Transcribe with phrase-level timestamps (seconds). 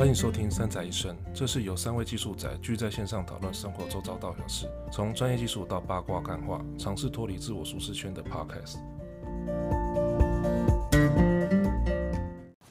[0.00, 8.76] 欢迎收听《三宅一生》，这是由三位技术宅聚在线上讨论生活周遭大小事，从专业技术到八卦干话，尝试脱离自我舒适圈的 Podcast。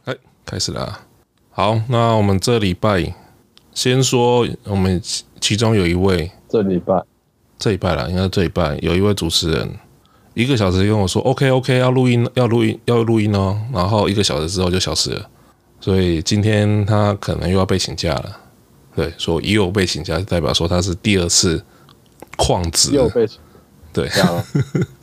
[0.06, 1.02] 哎，开始了。
[1.52, 3.14] 好，那我们这礼拜
[3.76, 5.00] 先说，我们
[5.40, 7.04] 其中有一位这礼拜
[7.60, 9.78] 这礼拜了，应该是这礼拜有一位主持人，
[10.34, 15.30] 一个小时跟我说 OK OK 要录音要录音要录音哦，然后一个小时之后就消失了。
[15.82, 18.38] 所以今天他可能又要被请假了，
[18.96, 21.64] 对，说又被请假，代表说他是第二次
[22.36, 23.40] 旷职，又被请
[23.94, 24.10] 对，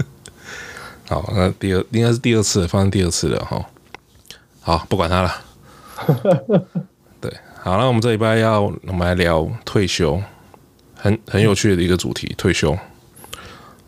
[1.08, 3.64] 好，那第二应该是第二次，发生第二次了哈。
[4.60, 5.34] 好，不管他了。
[7.22, 10.20] 对，好，那我们这礼拜要我们来聊退休，
[10.94, 12.76] 很很有趣的一个主题，退休。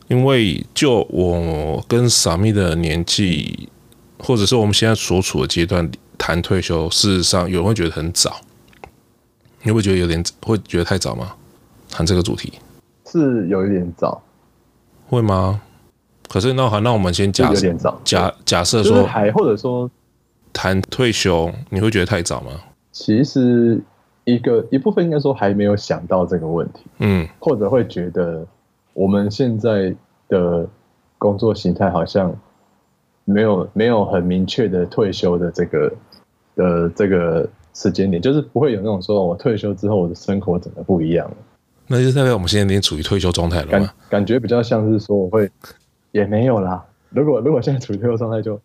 [0.06, 3.68] 因为就我跟 Sammy 的年纪，
[4.18, 5.90] 或者是我们现在所处的阶段。
[6.18, 8.40] 谈退休，事实上有人会觉得很早，
[9.62, 11.34] 你会觉得有点会觉得太早吗？
[11.88, 12.52] 谈这个主题
[13.06, 14.20] 是有一点早，
[15.06, 15.62] 会吗？
[16.28, 19.90] 可是那好，那我们先假设假假设说还或者说
[20.52, 22.50] 谈退休，你会觉得太早吗？
[22.92, 23.80] 其实
[24.24, 28.46] 一个一部分应该说还没有想到这个问题，嗯，或者会觉得
[28.92, 29.94] 我们现在
[30.28, 30.68] 的
[31.16, 32.36] 工作形态好像
[33.24, 35.90] 没有没有很明确的退休的这个。
[36.58, 41.36] 的这个时间点，就是不会有那种说，我退休之后我的生活整个不一样了。
[41.86, 43.70] 那就代表我们现在已经处于退休状态了吗？
[43.70, 45.48] 感感觉比较像是说，我会
[46.10, 46.84] 也没有啦。
[47.10, 48.60] 如果如果现在处于退休状态，就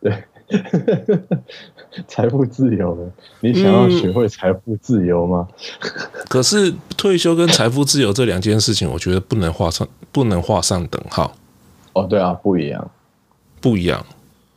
[0.00, 0.12] 对
[2.06, 3.10] 财富自由了。
[3.40, 5.48] 你想要学会财富自由吗？
[5.80, 5.90] 嗯、
[6.28, 11.34] 可是退休跟财富自由这两件事情，我觉得不能画上不能画上等号。
[11.94, 12.90] 哦，对啊，不一样，
[13.62, 14.04] 不一样，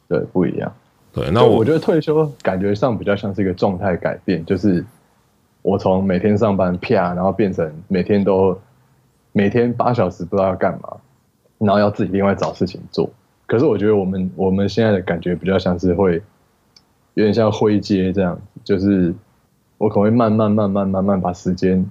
[0.09, 0.69] 对，不一样。
[1.11, 4.85] 对，那我我觉得退休感觉上比较像是一个状态改变，就是
[5.63, 8.57] 我从每天上班啪，然后变成每天都
[9.31, 10.97] 每天八小时不知道要干嘛，
[11.57, 13.09] 然后要自己另外找事情做。
[13.47, 16.21] 可是我觉得我们我们现在的感觉比较像是会
[17.15, 19.11] 有点像灰阶这样，就是
[19.79, 21.83] 我可能会慢慢慢慢慢慢把时间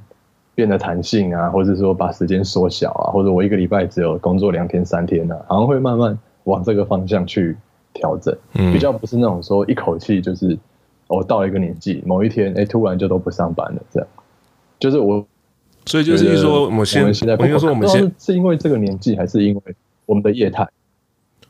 [0.54, 7.56] 变得弹性啊，或者说把时间缩小啊，或者我一个礼拜只有工作两天三天啊，好像会慢慢往这个方向去。
[7.94, 8.36] 调整，
[8.72, 10.56] 比较不是那种说一口气就是
[11.06, 14.08] 我到了一个年纪，某一天哎、欸，突然就都不上班了，这样。
[14.78, 15.26] 就是我，
[15.86, 19.62] 所以就是说，我们现在，我应该说我们现在是因为这个年纪，还是因为
[20.06, 20.68] 我们的业态？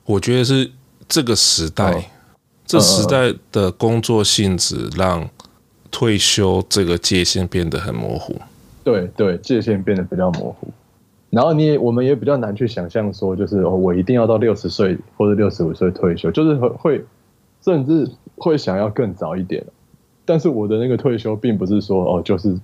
[0.07, 0.71] 我觉得是
[1.07, 2.03] 这个时代，哦、
[2.65, 5.29] 这时代的工作性质让
[5.91, 8.35] 退休这个界限变得很模糊。
[8.83, 10.69] 对对，界限变得比较模糊。
[11.31, 17.05] 然后你也，我们也比较难去想象说，就是我一定要到六十岁或者六十五岁退休，就是会
[17.61, 19.63] 甚至会想要更早一点。
[20.25, 22.59] 但是我的那个退休，并不是说哦，就是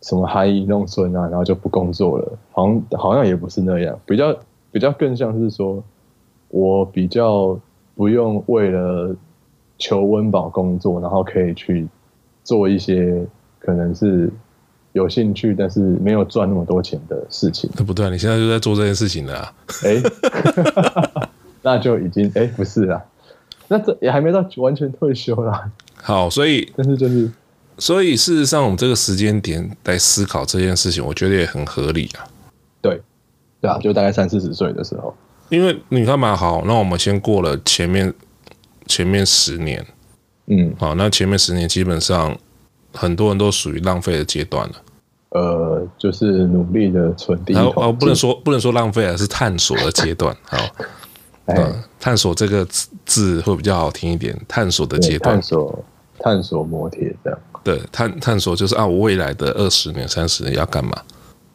[0.00, 4.34] 什么含饴弄孙啊，然后就不工作了，好像好像也不是那样，比较
[4.72, 5.84] 比较更像是说，
[6.48, 7.58] 我比较
[7.94, 9.14] 不用为了
[9.76, 11.86] 求温饱工作，然后可以去
[12.44, 13.26] 做一些
[13.58, 14.32] 可能是。
[14.96, 17.68] 有兴趣，但是没有赚那么多钱的事情。
[17.76, 19.52] 那不对，你现在就在做这件事情了啊。
[19.84, 20.02] 哎，
[21.60, 23.04] 那就已经哎不是啦，
[23.68, 25.70] 那这也还没到完全退休啦。
[25.96, 27.30] 好，所以但是就是，
[27.76, 32.24] 所以事实上，我们这个时间点来思考这件事情，我觉得也很合理啊。
[32.80, 32.98] 对，
[33.60, 35.14] 对啊，就大概三四十岁的时候。
[35.50, 38.14] 因为你看嘛，好，那我们先过了前面
[38.86, 39.84] 前面十年，
[40.46, 42.34] 嗯，好，那前面十年基本上
[42.94, 44.74] 很多人都属于浪费的阶段了。
[45.36, 47.70] 呃，就是努力的存第一桶。
[47.76, 50.34] 哦，不能说不能说浪费，啊是探索的阶段。
[50.44, 50.56] 好，
[51.44, 52.66] 嗯，探索这个
[53.04, 54.34] 字会比较好听一点。
[54.48, 55.84] 探索的阶段，探索
[56.18, 57.38] 探索磨铁这样。
[57.62, 60.92] 对，探探索就是啊，我未来的二十年、三十年要干嘛？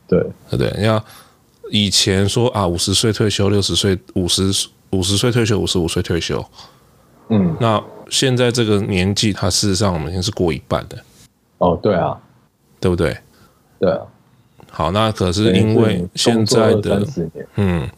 [0.07, 0.73] 对，对对？
[0.77, 1.03] 你要
[1.71, 4.51] 以前说啊，五十岁退休，六十岁五十
[4.91, 6.45] 五十岁退休，五十五岁退休。
[7.29, 10.97] 嗯，那现在这个年纪，它事实上我们已经是过一半的。
[11.57, 12.15] 哦，对啊，
[12.79, 13.17] 对不对？
[13.81, 13.99] 对啊，
[14.69, 17.03] 好，那可是因为现在的
[17.55, 17.89] 嗯，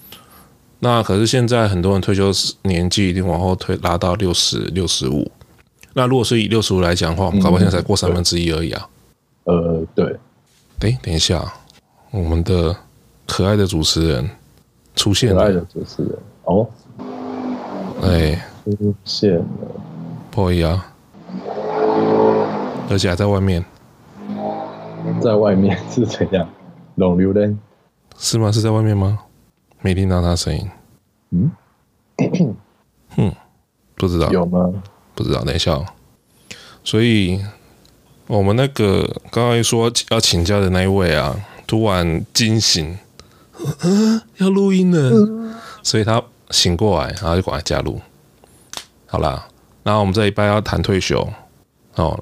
[0.80, 2.32] 那可是现在很多人退休
[2.62, 5.30] 年纪一定往后推拉到六十六十五。
[5.94, 8.90] 那如果是以六十五来讲的话，我们搞不好现在才过三分之一而已啊。
[9.44, 10.16] 呃，对。
[10.80, 11.54] 哎，等一下，
[12.12, 12.74] 我们的
[13.28, 14.30] 可爱的主持人
[14.96, 15.42] 出现了。
[15.42, 16.66] 可爱的主持人哦，
[18.02, 19.46] 哎，出现了，
[20.32, 20.94] 不好意思啊，
[22.90, 23.64] 而且还在外面。
[25.22, 26.48] 在外面是怎样？
[26.96, 27.60] 龙流人
[28.18, 28.52] 是吗？
[28.52, 29.20] 是在外面吗？
[29.82, 30.70] 没听到他声音。
[31.32, 31.52] 嗯，
[33.16, 33.34] 哼，
[33.96, 34.72] 不知道有吗？
[35.16, 35.74] 不知道，等一下。
[35.74, 35.86] 哦
[36.86, 37.40] 所以
[38.28, 41.34] 我们那个刚刚说要请假的那一位啊，
[41.66, 42.98] 突然惊醒，
[43.84, 48.02] 嗯， 要录音了，所以他醒过来，然后就赶快加入。
[49.06, 49.48] 好啦，
[49.84, 51.26] 然后我们这一半要谈退休
[51.96, 52.22] 哦，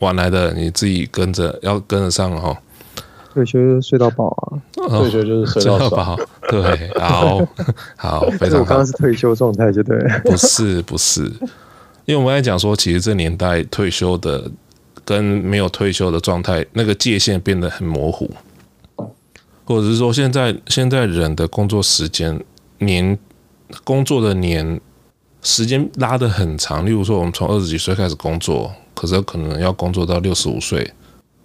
[0.00, 2.56] 晚来的你自己跟着要跟得上哦。
[3.32, 6.18] 退休就睡到饱啊，哦、退休就是睡到饱。
[6.48, 7.38] 对，好
[7.96, 8.58] 好，非常好。
[8.60, 9.98] 我刚刚是退休状态，就对。
[10.24, 11.22] 不是不是，
[12.04, 14.50] 因为我们刚才讲说，其实这年代退休的。
[15.04, 18.30] 跟没有退休的状态，那个界限变得很模糊，
[19.64, 22.38] 或者是说，现在现在人的工作时间
[22.80, 23.18] 年
[23.84, 24.78] 工作的年
[25.40, 26.84] 时间拉得很长。
[26.84, 30.78] 例如说，我们从二十几岁开始工作，可是可能要工作到六十五岁，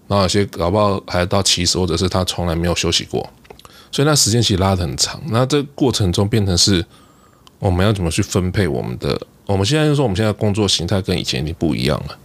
[0.07, 3.29] 然后有些搞不好还到七十，或者是他从来没有休息过，
[3.91, 5.21] 所以那时间其实拉得很长。
[5.27, 6.83] 那这过程中变成是，
[7.59, 9.21] 我们要怎么去分配我们的？
[9.45, 12.17] 我们现在就说，我们现在工作形态跟以前已经不一样了。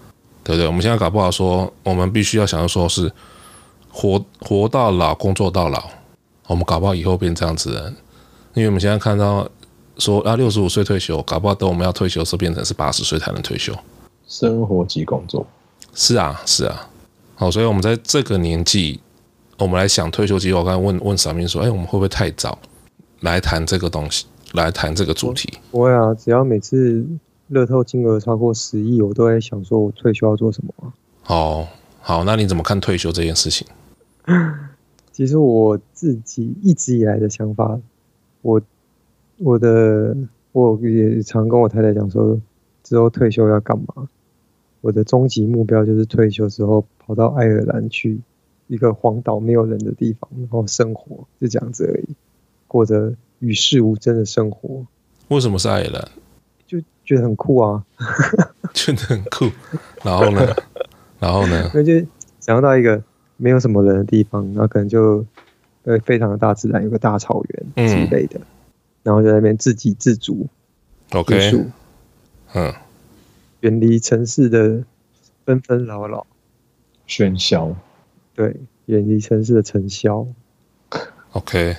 [0.44, 0.66] 对不对？
[0.66, 3.12] 我们现在搞不好说，我们必须要想要说是
[3.90, 5.90] 活活到老，工作到老。
[6.46, 7.92] 我们搞不好以后变这样子的，
[8.54, 9.46] 因为我们现在看到
[9.98, 13.76] 说啊，六十五岁退休，搞不好等我们要退休的时候，变成是八十岁才能退休。
[14.28, 15.44] 生活及工作，
[15.92, 16.88] 是啊，是啊。
[17.34, 19.00] 好，所以我们在这个年纪，
[19.58, 20.60] 我们来想退休计划。
[20.60, 22.56] 我刚才问问小明说，哎，我们会不会太早
[23.22, 25.58] 来谈这个东西，来谈这个主题？
[25.72, 27.04] 不会啊，只要每次。
[27.50, 30.92] 乐透金额超过十亿，我都在想说，我退休要做什么啊？
[31.28, 31.66] 哦，
[32.02, 33.66] 好，那你怎么看退休这件事情？
[35.12, 37.80] 其实我自己一直以来的想法，
[38.42, 38.60] 我
[39.38, 40.14] 我的
[40.52, 42.38] 我也常跟我太太讲说，
[42.82, 44.06] 之后退休要干嘛？
[44.80, 48.18] 我的终极目标就是退休之后跑到爱尔兰去
[48.66, 52.14] 一个荒岛没有人的地方，然后生活，就这样子而已，
[52.66, 54.84] 过着与世无争的生活。
[55.28, 56.08] 为什么是爱尔兰？
[56.66, 57.84] 就觉得很酷啊，
[58.74, 59.50] 觉得很酷。
[60.04, 60.54] 然后呢，
[61.18, 61.70] 然后呢？
[61.74, 61.94] 那就
[62.40, 63.02] 想要到一个
[63.36, 65.24] 没有什么人的地方，然后可能就
[65.84, 67.42] 呃非常的大自然，有个大草
[67.74, 68.46] 原之类的，嗯、
[69.02, 70.46] 然后就在那边自给自足。
[71.12, 71.64] OK，
[72.54, 72.74] 嗯，
[73.60, 74.84] 远离城市的
[75.44, 76.26] 纷纷扰扰、
[77.06, 77.74] 喧嚣。
[78.34, 78.56] 对，
[78.86, 80.26] 远离城市的尘嚣。
[81.32, 81.76] OK，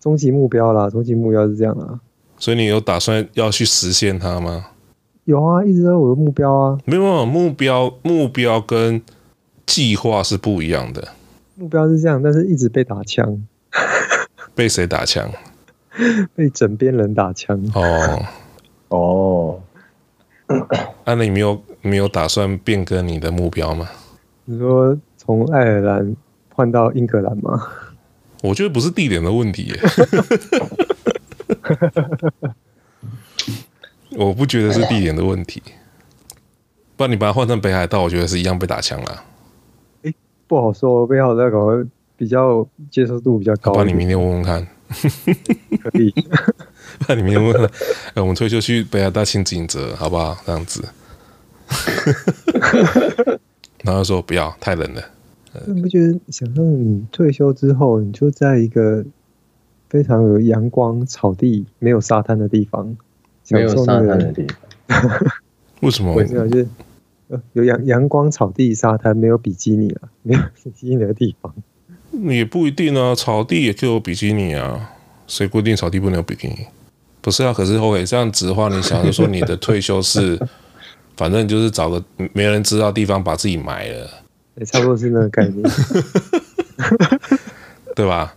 [0.00, 2.00] 终极目标啦，终极目标是这样啊。
[2.38, 4.70] 所以你有打算要去实现它吗？
[5.24, 6.78] 有啊，一直都有我的目标啊。
[6.84, 9.00] 没有，没有目标，目标跟
[9.64, 11.08] 计划是不一样的。
[11.54, 13.46] 目标是这样，但是一直被打枪。
[14.54, 15.30] 被谁打枪？
[16.34, 17.62] 被枕边人打枪。
[17.74, 18.22] 哦
[18.88, 19.62] 哦。
[21.06, 23.88] 那你没有没有打算变更你的目标吗？
[24.44, 26.16] 你说从爱尔兰
[26.54, 27.68] 换到英格兰吗？
[28.42, 29.80] 我觉得不是地点的问题耶。
[34.18, 35.62] 我不觉得是地点的问题，
[36.96, 39.22] 不然你把它换成北海道，我觉得是一样被打枪了。
[40.02, 40.14] 欸，
[40.46, 41.68] 不好说，北海道搞
[42.16, 43.72] 比较接受度比较高。
[43.76, 44.66] 那你明天问问看，
[45.82, 46.12] 可以。
[47.08, 47.70] 那你明天问问看，
[48.14, 50.36] 欸，我们退休去北海道轻井泽，好不好？
[50.44, 50.84] 这样子。
[53.82, 55.02] 然后说不要，太冷了。
[55.66, 59.04] 你不觉得想象你退休之后，你就在一个。
[59.92, 62.96] 非常有阳光、草地、没有沙滩的地方，
[63.50, 64.46] 没有沙滩的地
[64.88, 65.20] 方，
[65.80, 66.14] 为什么？
[66.16, 66.48] 为什么？
[66.48, 66.66] 就是
[67.52, 71.54] 有阳阳光、草地、沙滩，没有比基尼啊，没有比基尼的地方。
[72.22, 74.92] 也不一定啊，草地也可以有比基尼啊。
[75.26, 76.66] 谁规定草地不能有比基尼？
[77.22, 80.38] 不是啊，可是后悔这样子的话，你想就说你的退休是，
[81.16, 82.02] 反正就是找个
[82.34, 84.06] 没人知道的地方把自己埋了，
[84.56, 85.62] 也差不多是那个概念，
[87.96, 88.34] 对吧？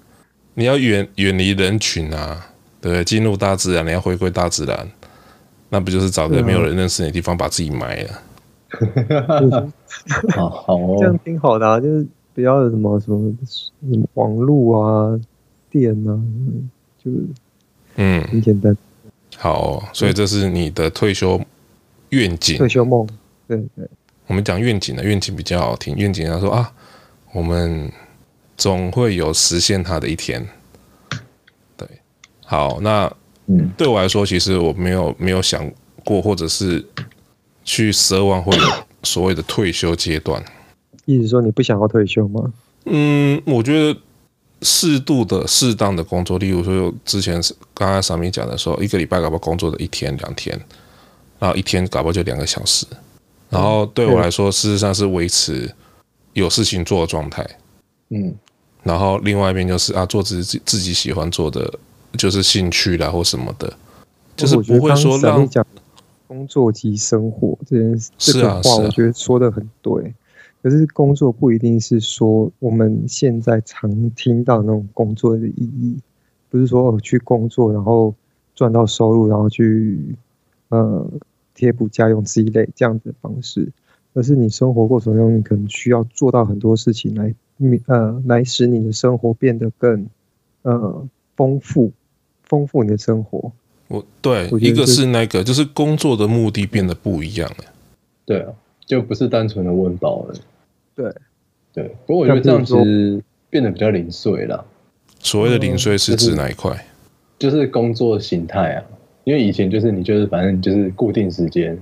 [0.54, 2.46] 你要远远离人群啊，
[2.80, 3.04] 对不对？
[3.04, 4.88] 进入大自然，你要回归大自然，
[5.70, 8.22] 那不就是找个没有人认识你的地方，把自己埋了？
[10.36, 15.20] 好好哦，这样挺好的啊，就是不要有什么什么什么网络啊、
[15.70, 16.20] 电啊，
[17.04, 17.18] 就是
[17.96, 18.76] 嗯，很简单。
[19.38, 21.40] 好哦，所以这是你的退休
[22.10, 23.08] 愿景、退休梦。
[23.48, 23.88] 对对，
[24.28, 25.96] 我们讲愿景的愿景比较好听。
[25.96, 26.72] 愿景他说啊，
[27.34, 27.92] 我们。
[28.58, 30.42] 总会有实现它的一天。
[31.76, 31.86] 对，
[32.46, 33.14] 好，那
[33.76, 35.70] 对我来说，其实我没有没有想
[36.06, 36.82] 过，或者是
[37.66, 38.64] 去奢望会有
[39.04, 40.42] 所谓的退休阶段。
[41.04, 42.54] 意思说你不想要退休吗？
[42.86, 44.00] 嗯，我觉得
[44.62, 47.42] 适度的、适当的工作，例如说之前
[47.74, 50.60] 刚刚上面讲的说，一个礼拜搞不好工作的一天两天，
[51.40, 52.86] 然后一天搞不好就两个小时，
[53.50, 55.74] 然后对我来说，事实上是维持
[56.34, 57.48] 有事情做的状态。
[58.10, 58.34] 嗯。
[58.84, 61.74] 然后另外一边就是啊，做自己自己喜欢做的，
[62.18, 63.74] 就是兴趣啦或什么的，
[64.38, 65.66] 就是不会说让你讲
[66.28, 70.14] 工作及生活这件事是啊话，我觉得说的很对。
[70.66, 75.96] 可是工作不一定是说我们现在常听到那种工作的意义，
[76.50, 78.12] 不是说我去工作然后
[78.56, 80.16] 赚到收入，然后去
[80.70, 81.08] 呃
[81.54, 83.72] 贴补家用之一类这样子的方式，
[84.16, 87.32] 而是你生活过程中你可能需要做到很多事情来
[87.86, 90.08] 呃来使你的生活变得更
[90.64, 91.92] 呃丰富，
[92.42, 93.52] 丰富你的生活。
[93.88, 97.66] 我对我一个是那个就是工作的目的变得不一样了，
[98.26, 98.52] 对啊，
[98.84, 100.34] 就不是单纯的温饱了。
[100.96, 101.14] 对，
[101.74, 104.66] 对，不过我觉得这样子变得比较零碎了。
[105.20, 106.72] 所谓的零碎是指哪一块？
[106.72, 106.80] 嗯
[107.38, 107.58] 就是？
[107.58, 108.84] 就是工作形态啊，
[109.26, 111.78] 因为以前就是你就是反正就是固定时间，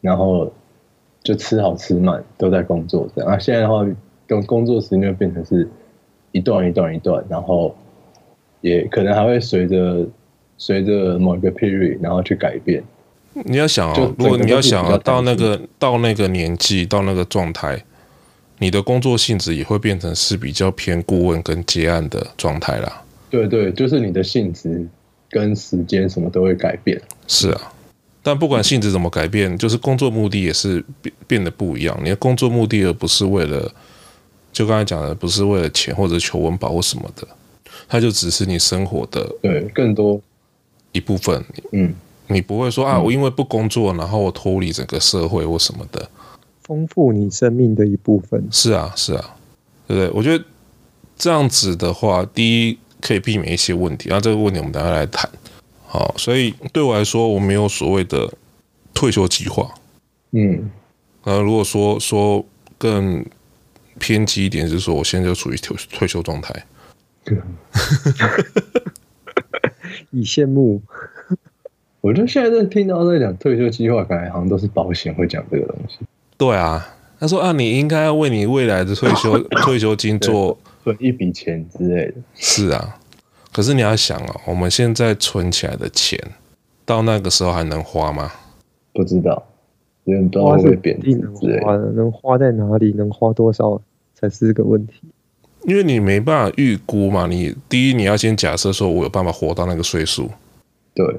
[0.00, 0.52] 然后
[1.22, 3.32] 就吃好吃满都在工作这样。
[3.32, 3.84] 啊，现在的话，
[4.28, 5.68] 工工作时间就变成是
[6.30, 7.74] 一段一段一段，然后
[8.60, 10.06] 也可能还会随着
[10.58, 12.84] 随着某一个 period 然后去改变。
[13.32, 17.82] 你要想哦，如果你要想到那个到那个年纪到那个状态。
[18.58, 23.02] 你的工作性质也会变成是比较偏顾问跟接案的状态啦。
[23.30, 24.86] 对对，就是你的性质
[25.30, 27.00] 跟时间什么都会改变。
[27.26, 27.72] 是啊，
[28.22, 31.98] 但不管性质怎么改变，就是工作目的也是变变得不一样。
[32.02, 33.70] 你的工作目的而不是为了，
[34.52, 37.28] 就刚才讲的，不是为了钱或者求温饱或什么的，
[37.86, 40.20] 它就只是你生活的对更多
[40.92, 41.44] 一部分。
[41.72, 41.94] 嗯，
[42.28, 46.08] 你不会说啊，我因为不工作，然后我脱离整个社会或什么的。
[46.68, 48.46] 丰富你生命的一部分。
[48.52, 49.34] 是啊，是啊，
[49.86, 50.10] 对不对？
[50.10, 50.44] 我觉得
[51.16, 54.10] 这样子的话，第一可以避免一些问题。
[54.10, 55.28] 那这个问题我们等下来谈。
[55.86, 58.30] 好，所以对我来说，我没有所谓的
[58.92, 59.74] 退休计划。
[60.32, 60.70] 嗯，
[61.24, 62.44] 那，如果说说
[62.76, 63.24] 更
[63.98, 66.54] 偏激一点，就是说我现在就处于退退休状态。
[67.24, 67.38] 对
[70.10, 70.82] 以羡慕。
[72.00, 75.98] 我觉得现在在听到在讲退休计划，感觉好像都是保险会讲这个东西。
[76.38, 82.14] 对啊，他说啊，你应该要为你未来的退休 退休金做存一笔钱之类的。
[82.36, 82.96] 是啊，
[83.52, 86.16] 可是你要想哦，我们现在存起来的钱，
[86.86, 88.30] 到那个时候还能花吗？
[88.94, 89.42] 不知道，
[90.04, 91.76] 因为不知道会贬值之类的。
[91.96, 93.82] 能花在哪里，能花多少
[94.14, 94.94] 才是个问题。
[95.64, 100.30] 因为你没办法预估嘛，你第一你要先假设说我有办法活到那个岁数。
[100.94, 101.16] 对，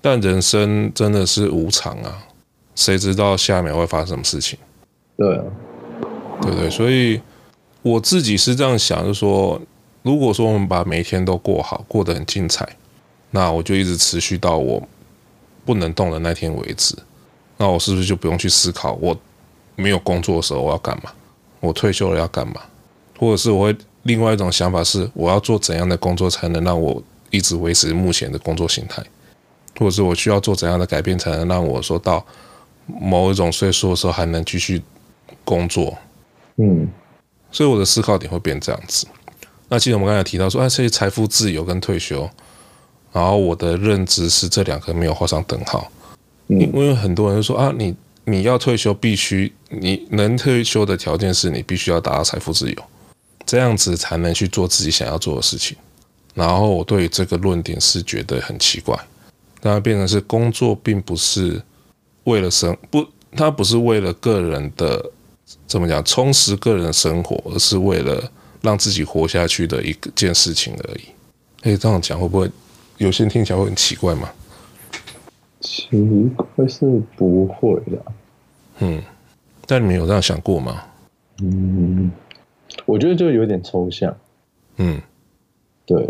[0.00, 2.28] 但人生真的是无常啊。
[2.74, 4.58] 谁知道下面会发生什么事情？
[5.16, 5.44] 对啊，
[6.40, 6.70] 对不对？
[6.70, 7.20] 所以
[7.82, 9.60] 我自己是这样想，就是说，
[10.02, 12.66] 如果说我们把每一天都过好，过得很精彩，
[13.30, 14.82] 那我就一直持续到我
[15.64, 16.96] 不能动的那天为止。
[17.58, 19.16] 那我是不是就不用去思考，我
[19.76, 21.12] 没有工作的时候我要干嘛？
[21.60, 22.60] 我退休了要干嘛？
[23.18, 27.00] 或者是我会另外一种想法是，我要做怎样的工作才能让我
[27.30, 29.02] 一直维持目前的工作形态？
[29.78, 32.24] 或者是我需要做怎样的改变才能让我说到？
[32.86, 34.82] 某一种岁数的时候还能继续
[35.44, 35.96] 工作，
[36.56, 36.88] 嗯，
[37.50, 39.06] 所以我的思考点会变这样子。
[39.68, 42.28] 那其实我们刚才提到说，哎，这些财富自由跟退休，
[43.12, 45.90] 然后我的认知是这两个没有画上等号。
[46.48, 52.82] 嗯，因为很多人说啊，你你要退休必须你能退休的条件是你必须要达到财富自由，
[53.46, 55.76] 这样子才能去做自己想要做的事情。
[56.34, 58.98] 然后我对这个论点是觉得很奇怪，
[59.62, 61.62] 那变成是工作并不是。
[62.24, 65.10] 为了生不，他不是为了个人的
[65.66, 71.02] 怎么讲充实个人的生活，而是为了让自己活下去的一件事情而已。
[71.62, 72.50] 哎，这样讲会不会
[72.98, 74.30] 有些人听起来会很奇怪吗？
[75.60, 75.88] 奇
[76.36, 78.04] 怪是不会的。
[78.78, 79.02] 嗯，
[79.66, 80.82] 但你们有这样想过吗？
[81.40, 82.10] 嗯，
[82.84, 84.14] 我觉得就有点抽象。
[84.76, 85.00] 嗯，
[85.86, 86.04] 对。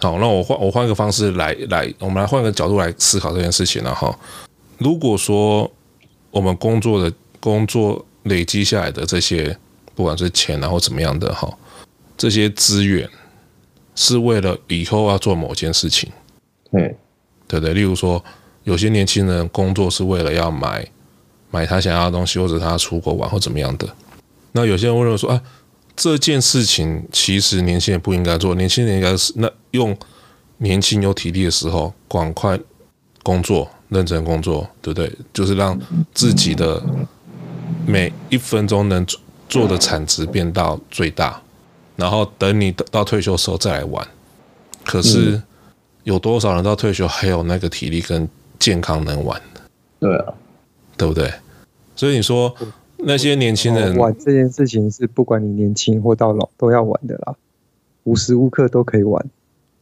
[0.00, 4.14] 好，那我换我换个方式来来，我们来换个角度来思考这件事情，然后。
[4.78, 5.70] 如果说
[6.30, 9.56] 我们工作的工作累积下来的这些，
[9.94, 11.52] 不管是钱然后怎么样的哈，
[12.16, 13.08] 这些资源
[13.94, 16.10] 是为了以后要做某件事情，
[16.70, 16.96] 对
[17.48, 18.22] 对对，例如说
[18.64, 20.86] 有些年轻人工作是为了要买
[21.50, 23.88] 买他想要的东西，或者他出国玩或怎么样的。
[24.52, 25.42] 那有些人会认为说啊，
[25.96, 29.96] 这件事情其实年轻人不应该做，年轻人应该是那用
[30.58, 32.60] 年轻有体力的时候赶快
[33.24, 33.68] 工作。
[33.88, 35.12] 认真工作，对不对？
[35.32, 35.78] 就是让
[36.12, 36.82] 自己的
[37.86, 39.06] 每一分钟能
[39.48, 41.40] 做的产值变到最大，
[41.96, 44.06] 然后等你到退休的时候再来玩。
[44.84, 45.42] 可是
[46.04, 48.28] 有多少人到退休还有那个体力跟
[48.58, 49.40] 健康能玩？
[49.98, 50.34] 对啊，
[50.96, 51.32] 对不对？
[51.96, 52.54] 所以你说
[52.98, 57.34] 那些年轻人玩这件事情是不管你年轻或到老都要玩的啦，
[58.04, 59.24] 无时无刻都可以玩，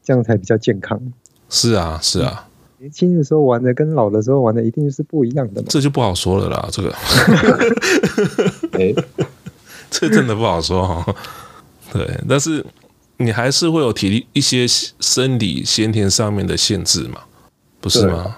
[0.03, 1.01] 这样才比较健康。
[1.49, 2.46] 是啊，是啊。
[2.79, 5.67] 年轻的时候玩的跟老的时候玩的一定是不一样的嘛？
[5.71, 6.95] 这就不好说了啦，这个。
[8.79, 8.95] 哎，
[9.91, 11.17] 这真的不好说哈。
[11.93, 12.65] 对，但是
[13.17, 14.67] 你还是会有体力一些
[15.01, 17.21] 生理先天上面的限制嘛，
[17.81, 18.37] 不是吗？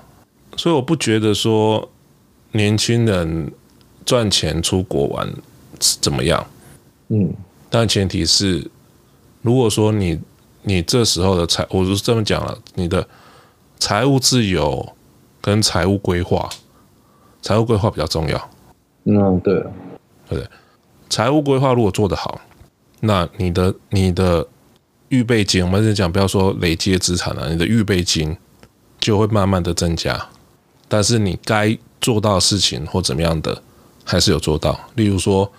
[0.57, 1.89] 所以我不觉得说
[2.53, 3.51] 年轻人
[4.05, 5.29] 赚钱出国玩
[5.81, 6.47] 怎么样。
[7.09, 7.33] 嗯，
[7.71, 8.71] 但前提是，
[9.43, 10.21] 如果说你
[10.63, 13.07] 你这时候的财，我是这么讲了，你的
[13.79, 14.95] 财务自由
[15.41, 16.49] 跟财务规划，
[17.41, 18.51] 财务规划比较重要。
[19.05, 19.65] 嗯，对，
[20.29, 20.47] 对，
[21.09, 22.41] 财务规划如果做得好，
[23.01, 24.47] 那你的你的
[25.09, 28.37] 预备金，我们是讲，不要说累积资产了，你的预备金
[29.01, 30.27] 就会慢慢的增加。
[30.89, 33.63] 但是你该做到的事情或怎么样的，
[34.05, 34.79] 还是有做到。
[34.97, 35.51] 例如说，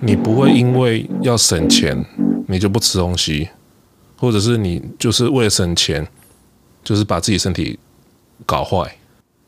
[0.00, 2.04] 你不会因为要省钱，
[2.48, 3.48] 你就不吃东西，
[4.16, 6.06] 或者是你就是为了省钱，
[6.82, 7.78] 就是把自己身体
[8.46, 8.96] 搞坏。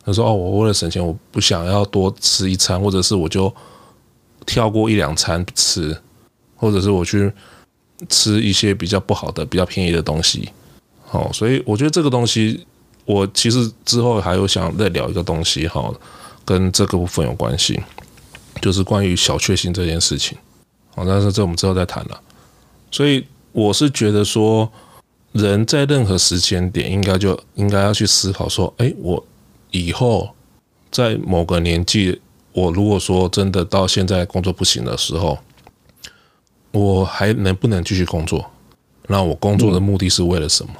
[0.05, 3.55] 他说：“哦，我为了省钱，我不想要多吃一餐，或者是我就
[4.45, 5.97] 跳过一两餐吃，
[6.57, 7.33] 或者是我去
[8.09, 10.49] 吃一些比较不好的、比较便宜的东西。”
[11.12, 12.67] 哦，所以我觉得这个东西，
[13.05, 15.95] 我其实之后还有想再聊一个东西，哈，
[16.45, 17.81] 跟这个部分有关系，
[18.61, 20.37] 就是关于小确幸这件事情。
[20.95, 22.21] 哦，但是这我们之后再谈了。
[22.91, 24.69] 所以我是觉得说，
[25.33, 29.25] 人在任何时间点，应该就应该要去思考说，哎，我。
[29.75, 30.29] 以后
[30.91, 32.21] 在某个年纪，
[32.53, 35.39] 我如果说真的到现在工作不行的时候，
[36.73, 38.45] 我还能不能继续工作？
[39.07, 40.75] 那我工作的目的是为了什么？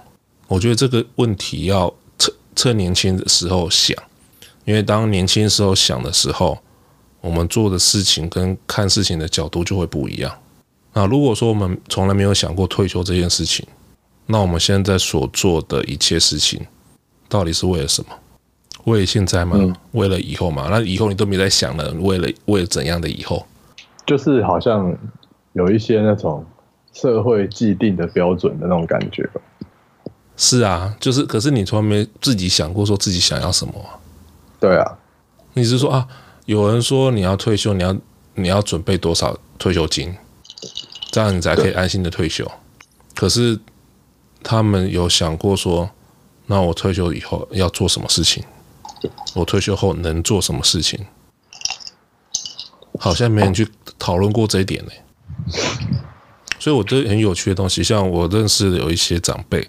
[0.47, 3.97] 我觉得这个问题要趁趁年轻的时候想，
[4.66, 6.59] 因为当年轻时候想的时候，
[7.23, 10.30] 我们做的事情跟看事情的角度就会不一样。
[10.92, 13.66] 那如果说我们从来没有想过退休这件事情，
[14.32, 16.66] 那我们现在所做的一切事情，
[17.28, 18.08] 到底是为了什么？
[18.84, 19.58] 为了现在吗？
[19.60, 20.68] 嗯、为了以后吗？
[20.70, 21.92] 那以后你都没在想了。
[22.00, 23.46] 为了为了怎样的以后？
[24.06, 24.96] 就是好像
[25.52, 26.42] 有一些那种
[26.95, 29.28] 社会既定的标准的那种感觉。
[30.34, 31.25] 是啊，就是。
[31.25, 33.75] 可是你从来没自己想过说自己想要什么？
[34.58, 34.99] 对啊，
[35.52, 36.08] 你是说啊？
[36.47, 37.95] 有人说你要退休，你要
[38.34, 40.16] 你要准备多少退休金，
[41.10, 42.50] 这样你才可以安心的退休。
[43.14, 43.60] 可是
[44.43, 45.91] 他们有想过说，
[46.47, 48.45] 那我退休以后要做什么事情？
[49.35, 51.07] 我退休后能做什么事情？
[52.99, 53.67] 好像没人去
[53.99, 54.91] 讨论过这一点呢。
[56.59, 59.69] 所以，我觉得很有趣的东西，像我认识的有一些长辈，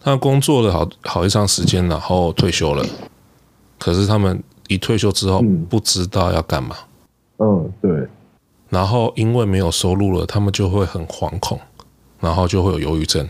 [0.00, 2.84] 他工作了好好一长时间，然后退休了。
[3.78, 6.76] 可是他们一退休之后，不知道要干嘛。
[7.38, 8.06] 嗯，对。
[8.68, 11.58] 然后因为没有收入了，他们就会很惶恐，
[12.20, 13.26] 然后就会有忧郁症，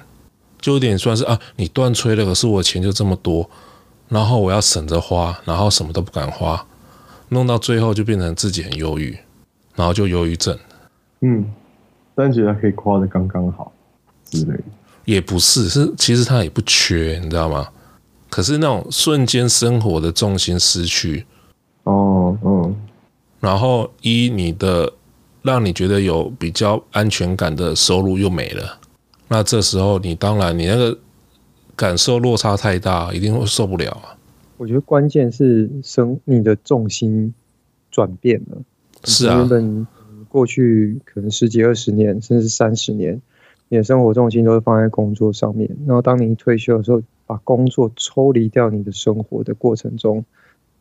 [0.67, 3.49] 就有点算是啊，你断吹了，可是我钱就这么多。
[4.09, 6.67] 然后我要省着花，然后什么都不敢花，
[7.29, 9.17] 弄到最后就变成自己很忧郁，
[9.77, 10.59] 然后就忧郁症。
[11.21, 11.49] 嗯，
[12.17, 13.71] 但觉得可以夸的刚刚好
[14.25, 14.65] 之类的。
[15.05, 17.69] 也不是，是其实他也不缺，你知道吗？
[18.29, 21.25] 可是那种瞬间生活的重心失去。
[21.85, 22.77] 哦，嗯。
[23.39, 24.93] 然后一你的
[25.43, 28.81] 让你觉得有比较安全感的收入又没了，
[29.29, 30.99] 那这时候你当然你那个。
[31.79, 34.17] 感受落差太大，一定会受不了啊！
[34.57, 37.35] 我觉得关键是生你的重心
[37.91, 38.57] 转变了。
[39.05, 39.87] 是啊，原本
[40.27, 43.21] 过去可能十几二十年，甚至三十年，
[43.69, 45.69] 你的生活重心都是放在工作上面。
[45.87, 50.25] 然后当你退休的时候，把工作抽离掉你的生活的过程中，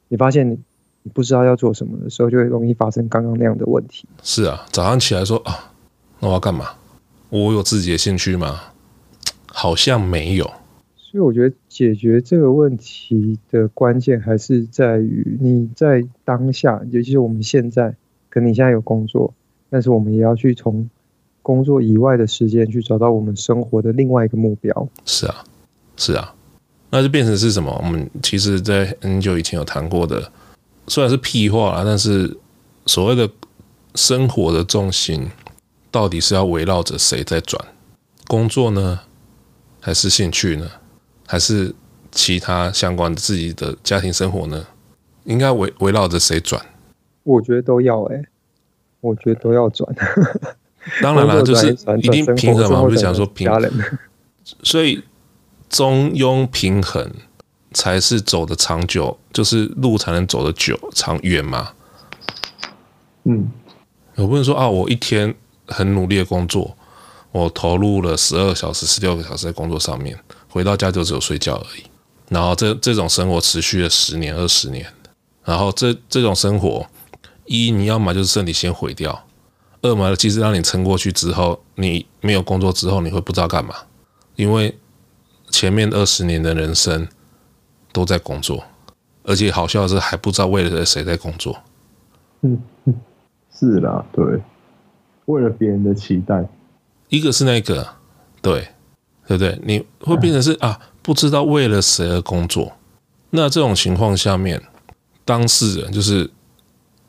[0.08, 4.08] 你发现你不知道要做什么的时候，就会容易发生刚刚那样的问题。
[4.24, 5.74] 是啊，早上起来说啊，
[6.22, 6.68] 那我要干嘛？
[7.30, 8.62] 我有自己的兴趣吗？
[9.48, 10.46] 好像没有。
[10.96, 17.96] 所以我觉得解决这个问题的关键还是在于你在当下，尤其是我们现在，
[18.30, 19.34] 可能你现在有工作，
[19.70, 20.90] 但是我们也要去从
[21.42, 24.90] 工作以外的时间去找到我们生活的另外一个目标。
[25.06, 25.44] 是啊，
[25.96, 26.36] 是啊，
[26.90, 27.74] 那就变成是什么？
[27.82, 30.30] 我们其实，在很久以前有谈过的，
[30.88, 32.38] 虽然是屁话啦，但是
[32.86, 33.30] 所谓的
[33.94, 35.26] 生活的重心，
[35.96, 37.66] 到底是要围绕着谁在转？
[38.28, 39.00] 工作呢，
[39.80, 40.70] 还是兴趣呢？
[41.26, 41.74] 还是
[42.12, 44.66] 其他相关的自己的家庭生活呢？
[45.24, 46.62] 应该围围绕着谁转？
[47.24, 48.26] 我觉得都要哎、欸，
[49.00, 49.90] 我觉得都要转。
[51.02, 52.82] 当然了，就是一定平衡嘛。
[52.82, 53.72] 我就想说平衡，
[54.64, 55.02] 所以
[55.70, 57.10] 中庸平衡
[57.72, 61.72] 才是走的长久，就是路才能走得久长远嘛。
[63.24, 63.50] 嗯，
[64.16, 65.34] 我不能说啊，我一天
[65.68, 66.76] 很努力的工作，
[67.32, 70.18] 我投入了十二小时、十六个小时在工作上面。
[70.48, 71.84] 回到家就只有睡觉而已，
[72.30, 74.88] 然后这这种生活持续了十年、二十年，
[75.44, 76.88] 然后这这种生活，
[77.44, 79.26] 一你要么就是身体先毁掉，
[79.82, 83.76] 二嘛其实让你撑过去之后，你没有工作之后，你会不知道干嘛，
[84.38, 84.74] 因为
[85.50, 87.06] 前面二十年的人生
[87.92, 88.64] 都在工作，
[89.24, 91.58] 而且好笑的是还不知道为了谁在工作。
[92.44, 92.64] 嗯，
[93.54, 94.42] 是啦，对，
[95.26, 96.48] 为了别人的期待，
[97.10, 97.88] 一个是那个，
[98.42, 98.68] 对，
[99.28, 99.60] 对不对？
[99.64, 102.74] 你会变成是啊，不知道为了谁而工作。
[103.32, 104.62] 那这种情况下面，
[105.24, 106.30] 当事人就是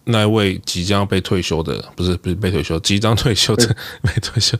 [0.05, 4.57] 那位即将被退休的，不是不是被退休，即将退休的被退休，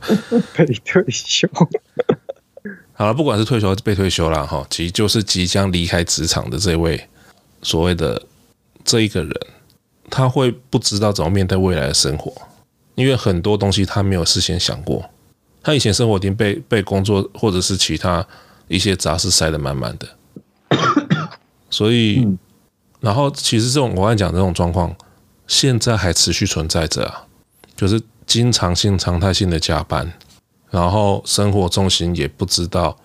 [0.55, 1.47] 被退休。
[2.93, 6.99] 好了，不管是退休还是被退休了哈，即就是即将离开职场的这位
[7.61, 8.21] 所谓的
[8.83, 9.31] 这一个人，
[10.09, 12.33] 他会不知道怎么面对未来的生活，
[12.97, 15.07] 因为很多东西他没有事先想过，
[15.61, 18.25] 他以前生活已经被被工作或者是其他
[18.67, 20.09] 一些杂事塞得满满的。
[21.69, 22.27] 所以，
[22.99, 24.95] 然后其实这种我刚才讲这种状况，
[25.45, 27.27] 现在还持续存在着啊，
[27.75, 30.11] 就是经常性、常态性的加班，
[30.71, 32.97] 然后生活重心也不知道，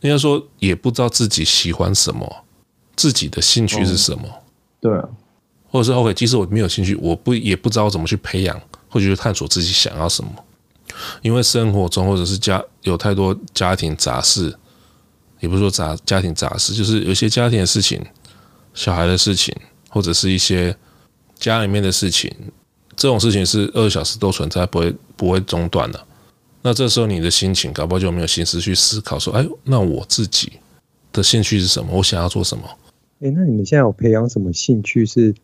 [0.00, 2.44] 应该说也不知道自己喜欢什么，
[2.96, 4.22] 自己的兴趣是什么，
[4.80, 5.06] 对啊，
[5.70, 8.58] 或者是 OK，即使我没有兴趣，我不也不知道怎么去培养
[8.90, 10.30] 或者去探索自己想要什么，
[11.22, 14.54] 因为生活中或者是家有太多家庭杂事。
[15.38, 17.98] 也不是说杂家庭杂事，就是有些家庭的事情、
[18.74, 19.56] 小孩的事情，
[19.88, 20.76] 或者是一些
[21.34, 22.30] 家里面的事情，
[22.94, 26.06] 这种事情是二小时都存在，不会不会中断的。
[26.60, 30.52] 那这时候你的心情，搞不好就没有心思去思考说，哎，那我自己
[31.10, 31.90] 的兴趣是什么？
[31.90, 32.64] 我想要做什么？
[33.20, 35.34] 哎，那你们现在有培养什么兴趣是？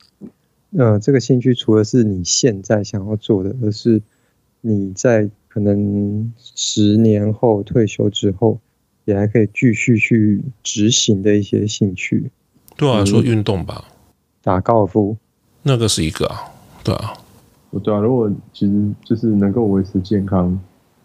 [0.73, 4.03] 是呃，这个兴趣除了是你现在想要做的，而是
[4.61, 8.59] 你在可能十年后退休之后。
[9.07, 12.29] 也还可以继续去执行的一些兴趣，
[12.77, 13.85] 对啊，说运动吧，
[14.43, 15.17] 打高尔夫，
[15.63, 16.43] 那个是一个啊，
[16.83, 17.15] 对啊，
[17.71, 18.73] 我对啊，如果其实
[19.05, 20.59] 就是能够维持健康，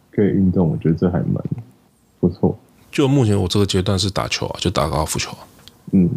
[0.10, 1.36] 可以运动，我觉得这还蛮
[2.19, 2.58] 不错。
[2.91, 5.47] 就目前我这个阶段是打球啊，就打高尔夫球啊。
[5.91, 6.10] 嗯，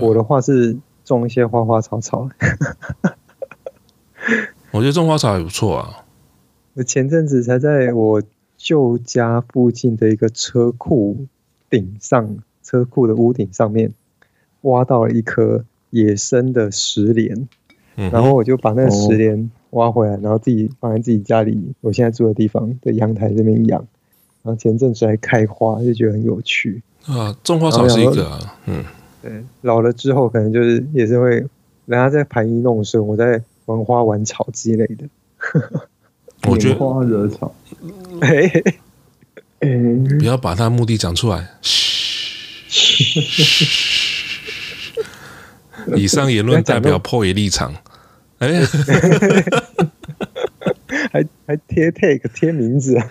[0.00, 0.78] 我的话是
[1.10, 2.28] 种一些花花草草。
[4.72, 6.04] 我觉得种花草也不错啊。
[6.74, 8.22] 我前阵子才在我。
[8.62, 11.24] 旧家附近的一个车库
[11.70, 13.94] 顶上，车库的屋顶上面
[14.60, 17.48] 挖到了一颗野生的石莲，
[17.96, 23.80] 嗯、然后我就把那个石莲挖回来，然后自己放在自己家里，我现在住的地方的阳台这边养。
[24.42, 27.34] 然后前阵子还开花，就觉得很有趣啊。
[27.42, 28.84] 种花草是一个、啊，嗯，
[29.22, 31.48] 对，老了之后可能就是也是会，人
[31.86, 35.04] 家在盘衣弄孙，我在玩花玩草之类的。
[36.48, 37.54] 我觉得花惹草，
[38.20, 38.50] 哎，
[40.18, 41.50] 不要把他的目的讲出来。
[45.96, 47.74] 以上言论代表破译立场。
[48.38, 48.62] 哎，
[51.12, 53.06] 还还贴 take 贴名字啊？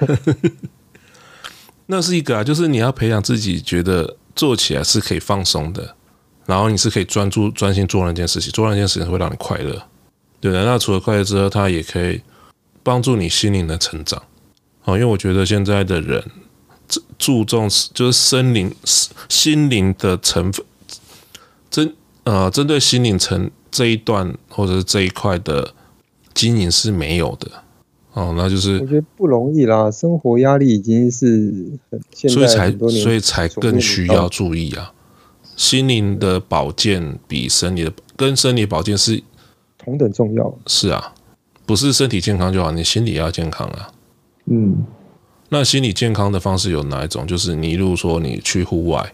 [1.86, 5.96] 那是一个啊，就是你要培养自己觉得做起来是可以放松的，
[6.50, 9.82] 然后你是可以专注专心做那件事情，做那件事情会让你快乐。
[10.42, 12.20] 对的，那除了快乐之后，它也可以。
[12.82, 14.24] 帮助你心灵的成长，
[14.88, 16.24] 因为我觉得现在的人
[17.20, 18.74] 注重就是心灵
[19.28, 20.66] 心灵的成分，
[21.70, 25.74] 针呃针对心灵层这一段或者是这一块的
[26.34, 27.52] 经营是没有的
[28.14, 34.92] 哦，那就是我觉得不容易啦，生活压力已经是很，所以才所以才更需要注意啊，
[35.60, 39.22] 心灵的保健比生理的跟生理保健是
[39.78, 41.14] 同等重要，是啊。
[41.66, 43.92] 不是身体健康就好，你心理要健康啊。
[44.46, 44.86] 嗯，
[45.50, 47.28] 那心理健康的方式有哪一种？
[47.28, 49.14] 就是你，如果说你去户外，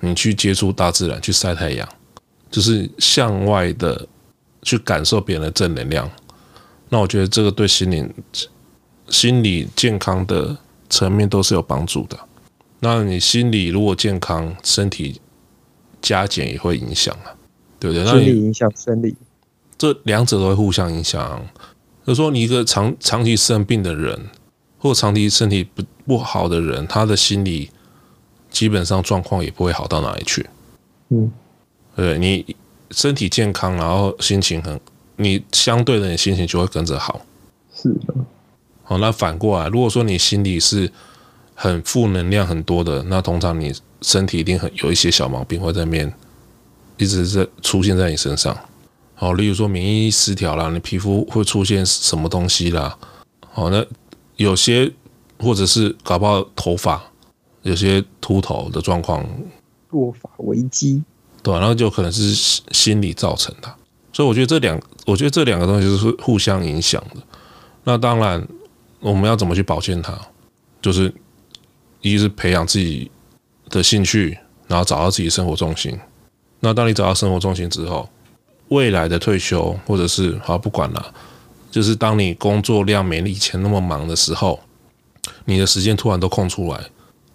[0.00, 1.88] 你去接触大自然，去晒太阳，
[2.50, 4.06] 就是向外的
[4.60, 6.08] 去感受别人的正能量。
[6.90, 8.12] 那我觉得这个对心灵、
[9.08, 10.54] 心理健康的
[10.90, 12.18] 层面都是有帮助的。
[12.80, 15.18] 那你心理如果健康，身体
[16.08, 17.36] 加减也会影响啊，
[17.78, 18.06] 对不对？
[18.06, 19.14] 心理影响生理，
[19.76, 21.46] 这两者都会互相影响。
[22.06, 24.18] 就说你一个长长期生病的人，
[24.78, 27.70] 或长期身体不不好的人，他的心理
[28.48, 30.46] 基本上状况也不会好到哪里去。
[31.10, 31.30] 嗯，
[31.94, 32.56] 对，你
[32.90, 34.80] 身体健康，然后心情很，
[35.16, 37.20] 你相对的你心情就会跟着好。
[37.74, 38.14] 是的。
[38.82, 40.90] 好，那反过来，如果说你心里是
[41.60, 46.14] 很负能量很多的，那通常你身体一定很有一些小毛病会在面
[46.98, 48.56] 一直在出现在你身上。
[49.16, 52.96] 好，例如说免疫失调啦，你皮肤会出现什么东西啦？
[53.50, 53.84] 好，那
[54.36, 54.88] 有些
[55.40, 57.02] 或者是搞不好头发
[57.62, 59.28] 有些秃头的状况，
[59.90, 61.02] 落发危机，
[61.42, 62.32] 对，然后就可能是
[62.70, 63.68] 心理造成的。
[64.12, 67.20] 所以我觉得这两，我觉得这两个东西是互相影响的。
[67.82, 68.46] 那当然，
[69.00, 70.16] 我们要怎么去保健它？
[70.80, 71.12] 就是
[72.00, 73.10] 一是培养自己
[73.70, 75.98] 的兴趣，然后找到自己生活重心。
[76.60, 78.08] 那当你找到生活重心之后，
[78.68, 81.14] 未来的退休或者是好不管了，
[81.70, 84.60] 就是当你工作量没以前那么忙的时候，
[85.44, 86.80] 你的时间突然都空出来。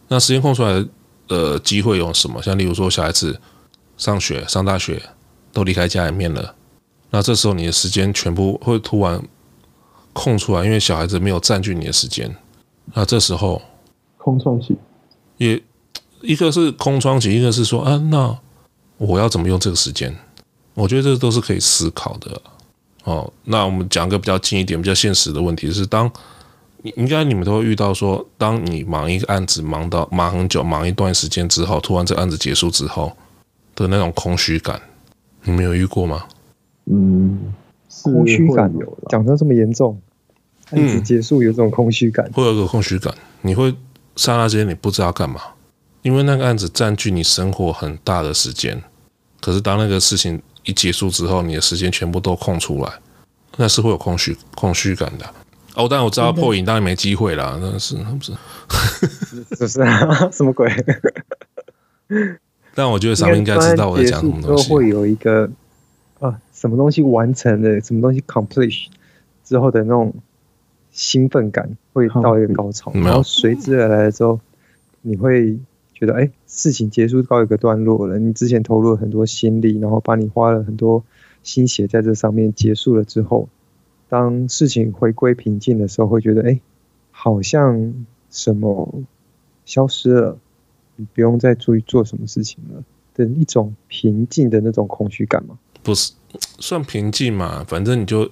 [0.08, 0.86] 那时间空出来
[1.28, 2.42] 的机会有什么？
[2.42, 3.40] 像例如说小孩子
[3.98, 5.02] 上学、上大学
[5.52, 6.56] 都离开家里面了，
[7.10, 9.22] 那这时候你的时间全部会突然。
[10.16, 12.36] 空出来，因为小孩子没有占据你的时间，
[12.94, 13.60] 那这时候
[14.24, 14.78] 空窗期，
[15.38, 15.62] 也
[16.22, 18.38] 一个是空窗期，一个是说啊，那
[18.98, 20.16] 我要怎么用这个时间？
[20.74, 22.42] 我觉得这都是可以思考的
[23.04, 23.32] 哦。
[23.44, 26.10] 那我们讲个比较近一点、比较现实的问题，是当
[26.82, 33.12] 你应该你们都会遇到说，当你忙一个案子忙到忙很久、忙一段时间之后，突然这个案子结束之后
[33.76, 34.82] 的那种空虚感，
[35.44, 36.24] 你们有遇过吗？
[36.86, 37.54] 嗯。
[38.02, 40.02] 空虚感有讲得这么严重，
[40.72, 43.72] 案子结束有这种空虚感，会有个空虚感，你会
[44.16, 45.42] 刹那间你不知道干嘛，
[46.02, 48.82] 因为那个案子占据你生活很大的时间，
[49.42, 52.92] 可是当那个事情一结束之后，你的时间全部都空出来，
[53.58, 55.26] 那是会有空虚空虚感的。
[55.76, 58.34] 哦，但我知道破影当然没机会啦，那是那不是？
[59.58, 60.72] 不是啊， 什么鬼？
[62.76, 65.50] 但我觉得咱们应该知道我在讲什么东西，会有一个。
[66.20, 68.86] 啊，什么东西完成了，什么东西 complete
[69.44, 70.14] 之后的那种
[70.94, 74.40] 兴奋感会到一个高潮，然后随之而来的时候，
[75.02, 75.58] 你会
[75.94, 78.20] 觉得，哎，事情结束告一个段落了。
[78.20, 81.04] 你之前投入了很多心力，然后把你花了很多
[81.42, 83.50] 心血在这上面，结束了之后，
[84.08, 86.60] 当事情回归平静的时候，会觉得，哎，
[87.12, 87.94] 好像
[88.30, 89.04] 什么
[89.66, 90.38] 消失了，
[90.96, 92.84] 你不用再注意做什么事情了
[93.16, 95.58] 的一种平静的那种空虚感吗。
[95.82, 96.14] 不是
[96.60, 97.64] 算平静嘛？
[97.68, 98.30] 反正你就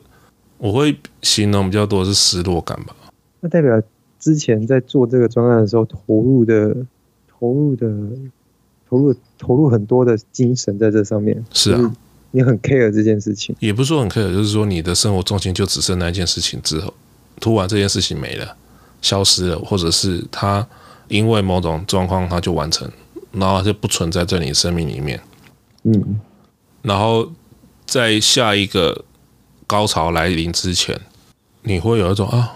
[0.62, 2.96] 我会形容比较多是失落感吧。
[3.40, 3.82] 那代表
[4.20, 6.76] 之前在做这个专案的时候投入的、
[7.28, 7.88] 投入的、
[8.88, 11.44] 投入、投入很多的精神在这上面。
[11.52, 11.96] 是啊，
[12.30, 16.94] 你很 care 这件事情，也不是说很 care，就是说你的生活重心就只剩那一件事情之后，
[17.40, 18.56] 突然这件事情没了、
[19.02, 20.66] 消失了，或者是它
[21.08, 22.88] 因为某种状况它就完成，
[23.32, 25.20] 然后它就不存在在你生命里面。
[25.84, 26.20] 嗯，
[26.84, 27.28] 然后。
[27.84, 29.04] 在下一个
[29.72, 31.00] 高潮来临之前，
[31.62, 32.52] 你会有一种啊，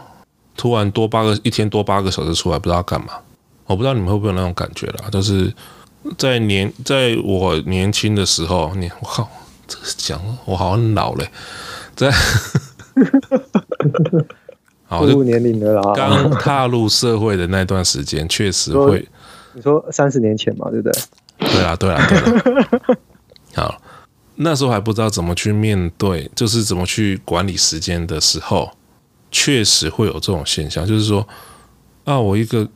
[0.58, 3.13] 突然多八个一天多八个小时出来，不知道干嘛。
[3.67, 5.54] 我不知道你们会不会有那种感觉啦，就是
[6.17, 9.30] 在年在我年轻的时候，你我靠，
[9.65, 11.30] 这个讲我好像老嘞，
[11.95, 12.12] 在，
[14.86, 19.08] 好就年龄的啦，刚踏入社会的那段时间，确实会。
[19.54, 21.01] 你说三十年前嘛，对不对？
[21.38, 22.97] 对啊，对啊，对啊。
[23.56, 23.82] 好。
[24.37, 28.69] 那时候还不知道怎么去面对，就是怎么去管理时间的时候，
[29.31, 31.25] 确实会有这种现象，就是说，
[32.03, 32.67] 啊，我一个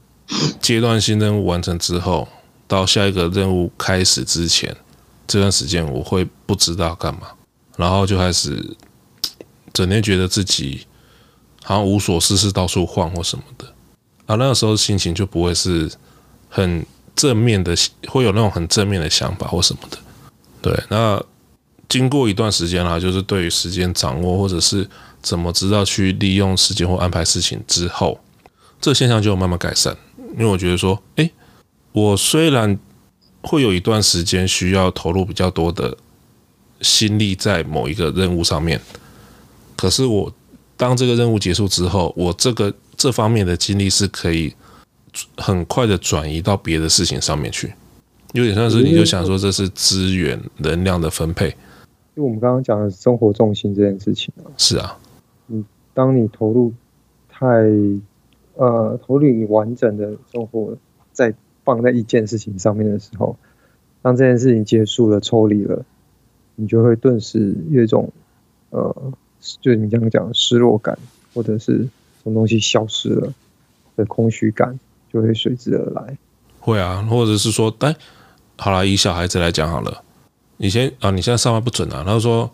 [0.61, 2.25] 阶段性任务完成之后，
[2.65, 4.73] 到下一个任务开始之前，
[5.27, 7.23] 这段时间我会不知道干嘛，
[7.75, 8.77] 然后就开始
[9.73, 10.87] 整天觉得自己
[11.63, 13.65] 好像无所事事，到处晃或什么的，
[14.27, 15.91] 啊，那个时候心情就不会是
[16.47, 16.85] 很
[17.17, 17.75] 正面的，
[18.07, 19.97] 会有那种很正面的想法或什么的，
[20.61, 21.21] 对，那。
[21.89, 24.87] 经过一段时间啦，就是对于时间掌握，或者是
[25.21, 28.19] 怎么知道去利用时间或安排事情之后，
[28.79, 29.97] 这现象就慢慢改善。
[30.33, 31.31] 因为我觉得说，诶，
[31.91, 32.77] 我虽然
[33.41, 35.97] 会有一段时间需要投入比较多的
[36.81, 38.79] 心力在某一个任务上面，
[39.75, 40.31] 可是我
[40.77, 44.53] 当这个任务结束之后，我这个这方面的精力是可以
[45.37, 47.73] 很快的转移到别的事情上面去，
[48.33, 51.51] 有点像是你就想说这是资源能量的分配。
[52.19, 54.99] 就我们刚刚讲的生活重心这件事情啊，是啊，
[55.45, 56.73] 你当你投入
[57.29, 57.47] 太
[58.55, 60.75] 呃投入你完整的生活
[61.13, 63.37] 在放在一件事情上面的时候，
[64.01, 65.85] 当这件事情结束了抽离了，
[66.55, 68.11] 你就会顿时有一种
[68.71, 68.93] 呃，
[69.61, 70.99] 就你刚刚讲的失落感，
[71.33, 71.87] 或者是
[72.21, 73.33] 什么东西消失了
[73.95, 74.77] 的空虚感，
[75.09, 76.17] 就会随之而来。
[76.59, 77.95] 会啊，或者是说，哎，
[78.57, 80.03] 好了，以小孩子来讲好了。
[80.59, 82.03] 以前啊，你现在上班不准啊。
[82.05, 82.51] 他说：“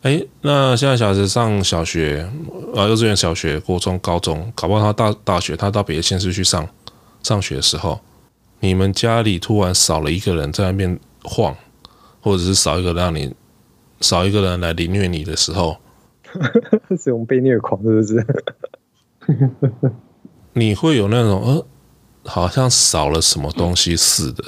[0.00, 2.26] 哎，那现在小孩子上小学
[2.74, 6.66] 啊，幼稚园、小学、国中、高中，搞不好他大大学，他到别的县市去上
[7.22, 8.00] 上学的时候，
[8.60, 11.54] 你们家里突然少了一个人在那边晃，
[12.22, 13.34] 或者是少一个让你
[14.00, 15.76] 少一个人来凌虐你的时候，
[16.98, 18.26] 是我们被虐狂，是不是？
[20.54, 21.66] 你会有那种呃，
[22.24, 24.42] 好像少了什么东西似的。”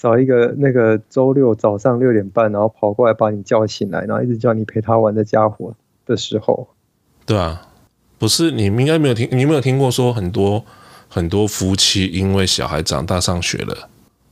[0.00, 5.74] 找一个那个周六早上六点半，然后跑过来把你叫醒来，然后一直叫你陪他玩的家伙
[6.06, 6.68] 的时候，
[7.26, 7.62] 对啊，
[8.16, 10.64] 不是，你们应该没有听，你有没有听过说很多
[11.08, 13.88] 很多夫妻因为小孩长大上学了，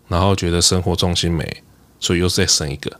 [0.06, 1.62] 然后觉得生活重心没，
[1.98, 2.90] 所以又再生一个。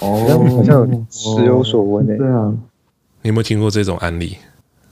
[0.00, 2.16] 哦，好像时有所闻诶。
[2.16, 2.54] 对啊，
[3.22, 4.36] 你有没有听过这种案例？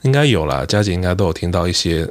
[0.01, 2.05] 应该有啦，佳姐应该都有听到一些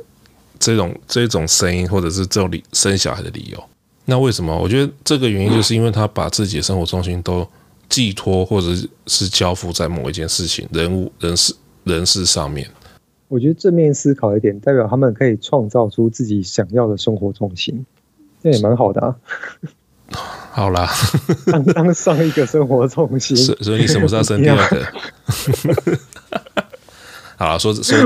[0.59, 3.64] 这种这种声音，或者是这种理生小孩的理由。
[4.07, 4.55] 那为什么？
[4.57, 7.49] 我觉得这个原因就是因为他把自己的生活重心都
[7.88, 8.67] 寄托或者
[9.07, 12.69] 是交付在某一件事情、人物、人事、人事上面。
[13.29, 17.87] 我觉得正面思考一点，代表他们可以创造出自己想要的生活重心，
[18.43, 19.17] 这也蛮好的啊。
[20.53, 20.88] 好啦，
[21.47, 24.87] 当当上一个生活重心，所所以你什么时候生第二个？
[27.37, 27.99] 好啦，说说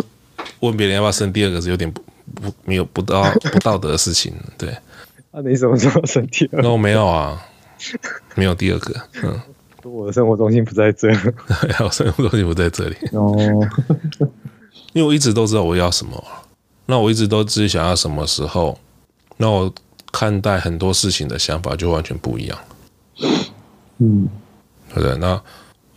[0.61, 2.01] 问别人要不要生第二个是有点不
[2.35, 4.73] 不没有不道不道德的事情，对。
[5.39, 6.63] 那、啊、你什么时候生第二个？
[6.63, 7.41] 那我没有啊，
[8.35, 9.01] 没有第二个。
[9.23, 9.41] 嗯，
[9.85, 11.09] 我的生活中心不在这，
[11.85, 12.97] 我生活中心不在这里。
[13.13, 13.37] 哦。
[14.95, 16.23] 因为我一直都知道我要什么，
[16.87, 18.77] 那我一直都自己想要什么时候，
[19.37, 19.73] 那我
[20.11, 22.59] 看待很多事情的想法就完全不一样。
[23.99, 24.29] 嗯，
[24.89, 25.17] 对不对？
[25.19, 25.41] 那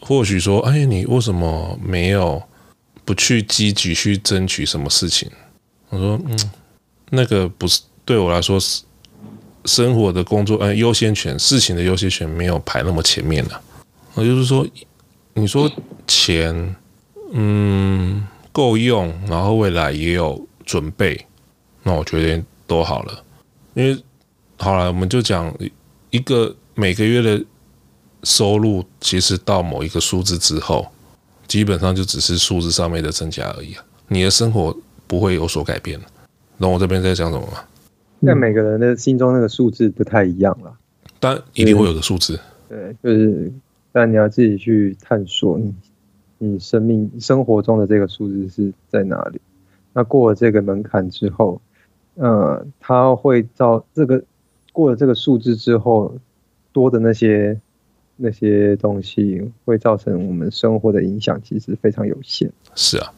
[0.02, 2.44] 或许说，哎，你为什么没有
[3.04, 5.32] 不去积极去争取什么事情？
[5.90, 6.38] 我说，嗯，
[7.10, 8.84] 那个不是对我来说是
[9.66, 13.62] 生活的工作，嗯，优先权，事情的优先权没有排那么前面的。
[14.14, 14.66] 我就是说，
[15.34, 15.72] 你说
[16.08, 16.76] 钱，
[17.34, 18.28] 嗯。
[18.54, 21.26] 够用，然后未来也有准备，
[21.84, 23.24] 那我觉得都好了。
[23.76, 23.98] 因为
[24.58, 25.58] 好了，我们就讲
[26.10, 27.42] 一个每个月的
[28.24, 30.86] 收入，其实到某一个数字之后，
[31.48, 33.82] 基本上就只是数字上面的增加而已啊。
[34.10, 34.76] 你的生活
[35.08, 35.98] 不会有所改变。
[36.60, 37.64] 懂我这边在讲什么吗？
[38.24, 40.74] 那每个人的心中那个数字不太一样了，
[41.20, 42.40] 但一定会有个数字。
[42.70, 43.52] 对，就是
[43.92, 45.58] 但你要自己去探索。
[45.58, 45.74] 你
[46.38, 49.40] 你生命生活中的这个数字是在哪里？
[49.94, 51.62] 那过了这个门槛之后，
[52.16, 54.24] 呃，它会造这个
[54.72, 56.16] 过了这个数字之后，
[56.72, 57.60] 多的那些
[58.16, 62.52] 那些东西会造成我们生活的影响，其实非常有限。
[62.74, 63.14] 是啊，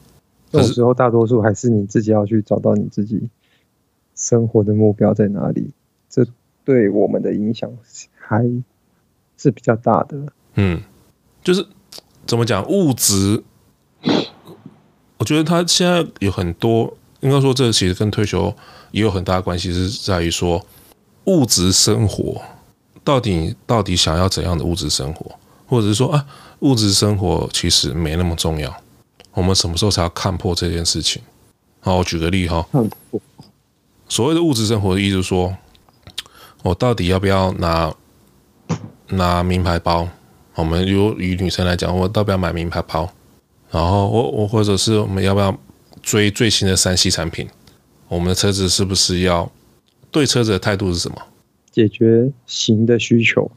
[0.51, 3.29] 这种时候大多数还是你自己要去找到你自己
[4.15, 5.71] 生活的目标在哪里，
[6.09, 6.25] 这
[6.63, 7.71] 对我们的影响
[8.15, 8.43] 还
[9.37, 10.17] 是比较大的。
[10.55, 10.81] 嗯，
[11.43, 11.65] 就是。
[12.25, 13.43] 怎么讲物质？
[15.17, 18.55] 我觉得他现在有很多，应该说这其实跟退休
[18.91, 20.65] 也有很大的关系，是在于说
[21.25, 22.41] 物质生活
[23.03, 25.35] 到底到底想要怎样的物质生活，
[25.67, 26.25] 或者是说啊，
[26.59, 28.73] 物质生活其实没那么重要。
[29.33, 31.21] 我们什么时候才要看破这件事情？
[31.81, 32.65] 好，我举个例哈，
[34.13, 35.57] 所谓的物质生活的意思是说，
[36.61, 37.91] 我到底要不要拿
[39.09, 40.07] 拿名牌包？
[40.53, 43.11] 我们如以女生来讲，我要不要买名牌包？
[43.71, 45.57] 然后我我或者是我们要不要
[46.03, 47.49] 追最新的三 C 产品？
[48.07, 49.51] 我们的车子是不是要
[50.11, 51.17] 对车子的态度是什么？
[51.71, 53.49] 解决型的需求，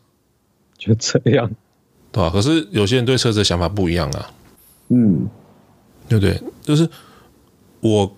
[0.79, 1.51] 就这样，
[2.11, 2.31] 对吧？
[2.31, 4.31] 可是有些人对车子的想法不一样啊。
[4.89, 5.29] 嗯，
[6.09, 6.41] 对不对？
[6.63, 6.89] 就是
[7.81, 8.11] 我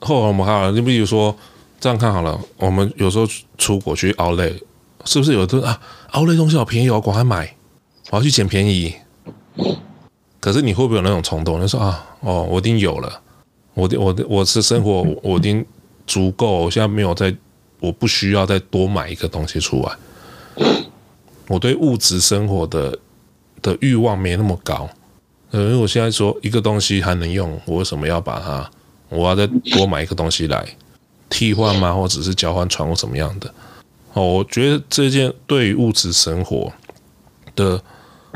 [0.00, 1.36] 后来我们看了，你比如说
[1.84, 3.26] 这样看好了，我们有时候
[3.58, 4.58] 出国去 Outlet，
[5.04, 5.78] 是不是有的啊
[6.12, 7.54] ？Outlet 东西好便宜哦，赶快买。
[8.10, 8.94] 我要去捡便宜，
[10.40, 11.62] 可是你会不会有那种冲动？
[11.62, 13.20] 你说啊，哦，我已经有了，
[13.74, 15.62] 我的我的我是生活，我已经
[16.06, 17.36] 足够，我现在没有再，
[17.80, 20.66] 我不需要再多买一个东西出来。
[21.48, 22.98] 我对物质生活的
[23.60, 24.88] 的欲望没那么高，
[25.50, 28.70] 因为我现在说一个东西还能用，我为什么要把它？
[29.10, 30.66] 我要再多买一个东西来
[31.34, 31.92] 替换吗？
[31.92, 33.52] 或者是交换船或什么样的？
[34.12, 36.72] 哦，我觉得这件对于物质生活
[37.56, 37.82] 的。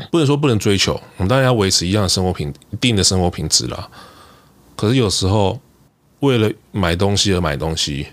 [0.09, 3.89] 不能说不能追求，我们当然要维持一样的生活品，一定的生活品质啦。
[4.77, 5.59] 可是有时候
[6.21, 8.07] 为了买东西而买东西，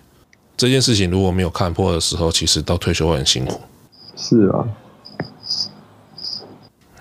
[0.56, 3.60] 这件事情如果没有看破的时候，其实到退休会很辛苦。
[4.16, 4.66] 是啊，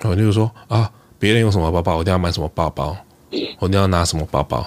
[0.04, 2.96] 我就是说啊，别人用什么包包，我一定要买什么包包，
[3.58, 4.58] 我一定要拿什么包包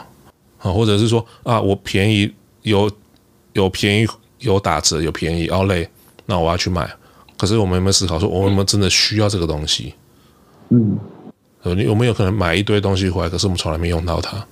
[0.58, 2.90] 啊，或者是说啊，我便宜有
[3.58, 4.06] 有便宜
[4.38, 5.88] 有打折有便宜，Outlet，
[6.26, 6.88] 那我要去买。
[7.36, 9.94] 可是我们有没有思考说，我们有没有真的需要这个东西？
[10.70, 10.98] 嗯，
[11.62, 14.44] 呃，你有没有可能买一堆东西回来，可是我们从来没用到它？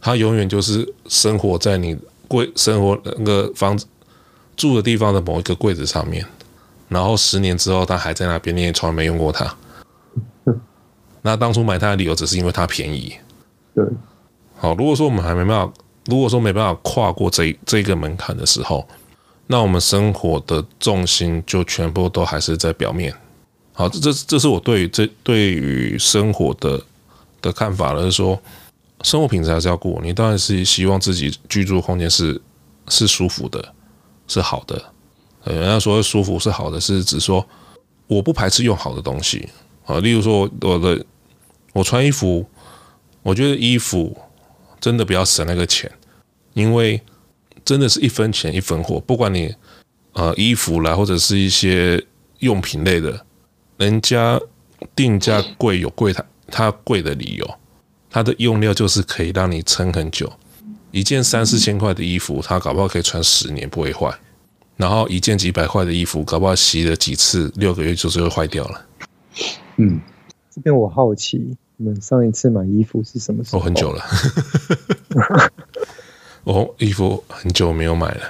[0.00, 3.86] 它永远就是生活在你柜生活那个房子
[4.56, 6.24] 住的地方的某一个柜子上面，
[6.88, 9.54] 然后十年之后它还在那边，你也从来没用过它。
[11.22, 13.14] 那当初买它的理由只是因为它便宜。
[13.74, 13.84] 对。
[14.56, 15.72] 好，如果说我们还没办法，
[16.08, 18.88] 如果说没办法跨过这这个门槛的时候，
[19.46, 23.14] 那我们生活的重心就全部都还是在表面。
[23.74, 26.82] 好，这这是我对于这对于生活的
[27.42, 28.40] 的看法了，就是说，
[29.02, 30.00] 生活品质还是要过。
[30.02, 32.40] 你当然是希望自己居住空间是
[32.88, 33.74] 是舒服的，
[34.26, 34.82] 是好的。
[35.44, 37.46] 呃，人家说舒服是好的，是指说
[38.06, 39.46] 我不排斥用好的东西
[39.84, 40.00] 啊。
[40.00, 41.04] 例如说，我的
[41.74, 42.44] 我穿衣服，
[43.22, 44.16] 我觉得衣服
[44.80, 45.90] 真的不要省那个钱，
[46.54, 47.00] 因为
[47.64, 49.00] 真的是一分钱一分货。
[49.00, 49.54] 不管你
[50.12, 52.02] 呃衣服啦，或者是一些
[52.38, 53.24] 用品类的，
[53.76, 54.40] 人家
[54.94, 57.54] 定价贵有贵它它贵的理由，
[58.10, 60.32] 它的用料就是可以让你撑很久。
[60.90, 64.12] 一件三四千块的衣服，它搞不好可以穿十年不会坏。
[64.76, 68.86] 然后一件几百块的衣服，搞不好洗了几次，六个月就是会坏掉了。
[69.76, 70.00] 嗯，
[70.50, 73.58] 这边我好奇，你们上一次买衣服是什么时候？
[73.58, 74.02] 哦，很久了。
[76.44, 78.20] 哦，衣服很久没有买了。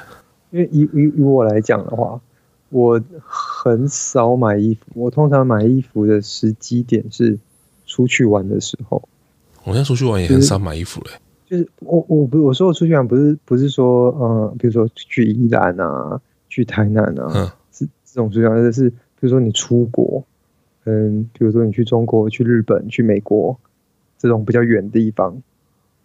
[0.51, 2.21] 因为以以以我来讲的话，
[2.69, 4.81] 我很少买衣服。
[4.95, 7.37] 我通常买衣服的时机点是
[7.87, 9.03] 出去玩的时候。
[9.65, 11.11] 我现在出去玩也很少买衣服嘞。
[11.45, 16.21] 就是，就是我我不我说我出去玩不是不是说嗯，比如说去宜兰啊。
[16.51, 20.25] 去台南啊，嗯，是这种出去玩，就是比如说你出国，
[20.89, 23.59] 嗯，比如说你去中国、去日本、去美国
[24.17, 25.31] 这种比较远的地方，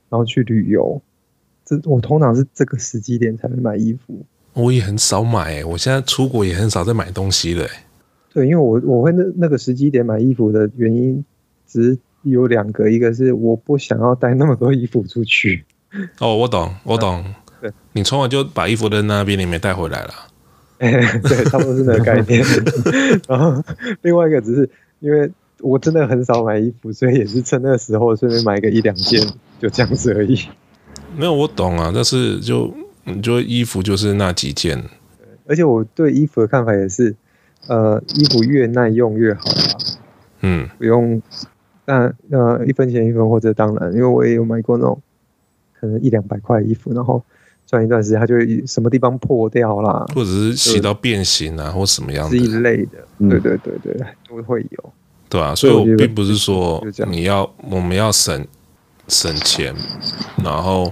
[0.09, 1.01] 然后去旅游，
[1.63, 4.25] 这我通常是这个时机点才会买衣服。
[4.51, 7.83] 我也很少买，欸，我现在出国也很少在买东西了，欸。
[8.33, 11.23] 对，因为我我会那那个时机点买衣服的原因，
[11.65, 15.63] 只有两个，一个是我不想要带那么多衣服出去。
[16.19, 17.23] 哦，我懂，我懂。
[17.61, 20.13] 对，你穿完就把衣服扔那边，你没带回来了。
[21.23, 22.43] 对，差不多是那个概念。
[23.27, 23.63] 然后
[24.01, 24.69] 另外一个只是
[24.99, 25.31] 因为
[25.61, 29.25] 我真的很少买衣服，所以也是趁那个时候顺便买个一两件，
[29.59, 30.39] 就这样子而已。
[31.15, 32.73] 没有，我懂啊，但是就
[33.05, 34.83] 你就衣服就是那几件。
[35.47, 37.15] 而且我对衣服的看法也是，
[37.67, 39.77] 呃，衣服越耐用越好啦。
[40.41, 41.21] 嗯，不用，
[41.85, 45.01] 但呃一分钱一分货，这当然，因为我也有买过那种
[45.79, 47.23] 可能一两百块的衣服，然后。
[47.67, 53.95] 穿一段时间，它就会什么地方破掉啦，或者是洗到变形啊，或什么样的这一类的，对对对对，
[54.27, 54.93] 都会有，
[55.29, 58.45] 对啊，所以我并不是说你要我们要省
[59.07, 59.73] 省钱，
[60.43, 60.91] 然后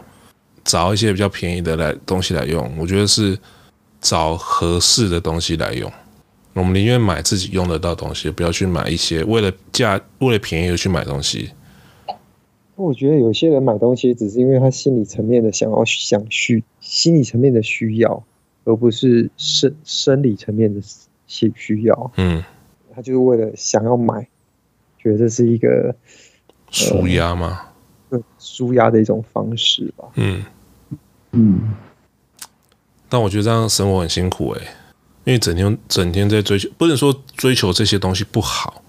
[0.64, 2.72] 找一些比较便宜的来东西来用。
[2.78, 3.38] 我觉得是
[4.00, 5.92] 找合适的东西来用。
[6.54, 11.52] 我们宁愿买自己用得到东西，不要去买一些为了价为了便宜而去买东西。
[12.82, 18.24] 我觉得有些人买东西只是因为他心理层面的想要想需心理层面的需要，
[18.64, 20.82] 而不是生生理层面的
[21.28, 22.12] 需需要。
[22.18, 22.44] 嗯，
[22.94, 24.28] 他就是为了想要买，
[24.98, 25.96] 觉得这是一个
[26.70, 27.62] 舒压吗？
[28.10, 30.06] 对，舒压的一种方式吧。
[30.16, 30.44] 嗯
[31.32, 31.74] 嗯。
[33.08, 34.62] 但我觉得这样生活很辛苦哎，
[35.26, 38.84] 因为整天整天在追求，不能说追求这些东西不好，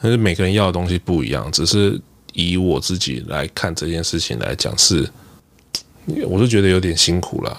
[0.00, 2.00] 但是每个人要的东西不一样，只是。
[2.36, 5.08] 以我自己来看这件事情来讲，是，
[6.28, 7.56] 我是觉得有点辛苦了。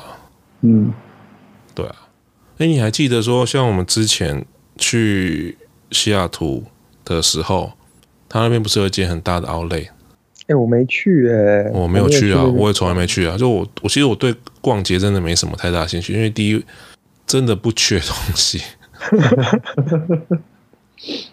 [0.61, 0.93] 嗯，
[1.73, 1.95] 对啊。
[2.59, 4.45] 哎，你还记得说，像我们之前
[4.77, 5.57] 去
[5.91, 6.63] 西雅图
[7.03, 7.71] 的时候，
[8.29, 9.87] 他那边不是有一间很大的 Outlet？
[10.45, 13.35] 哎，我没去哎，我没有去啊，我也从来没去啊。
[13.35, 16.63] 就我，我其实我对逛街真的没什么太大兴趣，因为第一，
[17.25, 18.61] 真的不缺东西。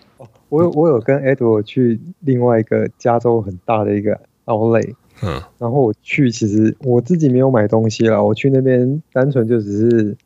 [0.55, 10.17] 我有我有跟 Edward 去另外一个加州很大的一个 Outlet，嗯，然后我去其实我自己没有买东西啦，我去那边单纯就只是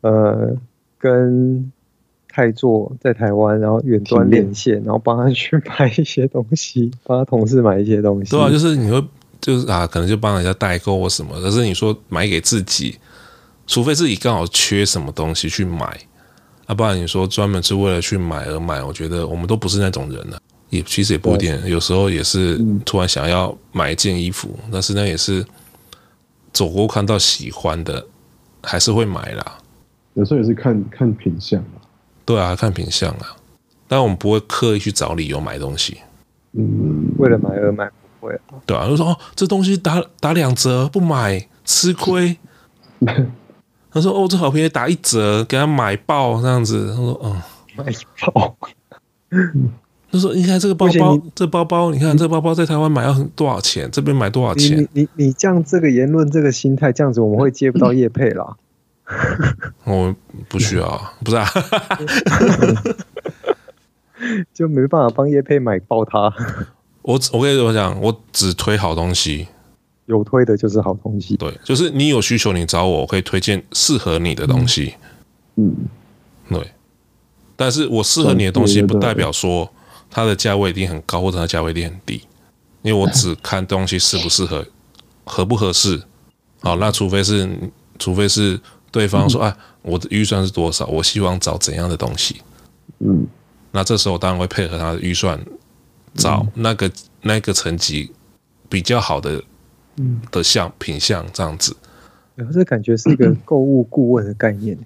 [0.00, 0.56] 呃
[0.98, 1.70] 跟
[2.28, 8.30] 泰座在台湾，然后远端连线，然后帮他去买一些东西， 帮他同事买一些东西。
[8.32, 9.00] 对啊，就是你会
[9.40, 12.96] 就是啊，可能就帮人家代购或什么，可是你说买给自己，
[13.68, 15.96] 除非自己刚好缺什么东西去买。
[16.66, 20.42] 啊，不然你说专门是为了去买而买，我觉得我们都不是那种人了、啊。
[20.68, 25.46] 也其实也不一定，有时候也是突然想要买一件衣服，但是那也是
[26.52, 28.04] 走过看到喜欢的，
[28.64, 29.58] 还是会买啦。
[30.14, 31.80] 有时候也是看看品相嘛。
[32.24, 33.36] 对啊，看品相啊。
[33.86, 35.98] 但我们不会刻意去找理由买东西。
[36.54, 37.88] 嗯，为了买而买
[38.18, 38.58] 不会啊。
[38.66, 42.36] 对啊，就说哦，这东西打打两折不买吃亏。
[43.96, 47.42] 他说：“哦，这好便宜，打一折，给他买爆这样子。”他说：“嗯，
[47.76, 47.84] 买
[48.32, 48.54] 爆。”
[50.12, 53.90] 他说：“你看这个包包，这包包，你看这包包在台湾买要多少钱？
[53.90, 58.56] 这边买多少钱？”你你你这样这个言论，这个心态，这样子我们会接不到叶配啦。
[59.84, 60.14] 我
[60.48, 61.48] 不需要，不是啊，
[64.52, 66.32] 就没办法帮叶配买爆它。
[67.02, 69.48] 我我跟你怎么讲，我只推好东西。
[70.06, 74.94] 有推的就是好东西，对，就是你有需求，你找我，我可以推荐适合你的东西。
[75.56, 75.74] 嗯，
[76.48, 76.72] 对。
[77.56, 79.70] 但是我适合你的东西，不代表说
[80.10, 82.20] 它的价位一定很高，或者它价位一定很低。
[82.82, 84.64] 因为我只看东西适不适合，
[85.24, 86.00] 合不合适。
[86.60, 87.48] 好，那除非是，
[87.98, 88.60] 除非是
[88.92, 92.36] 对方说，啊，我的预算是多少，我希望找怎样的东西。
[93.00, 93.26] 嗯，
[93.72, 95.42] 那这时候我当然会配合他的预算，
[96.14, 96.90] 找那个
[97.22, 98.12] 那个层级
[98.68, 99.42] 比较好的，
[99.96, 101.76] 嗯的像品相这样子。
[102.34, 104.78] 然后这感觉是一个 购物顾问的概念。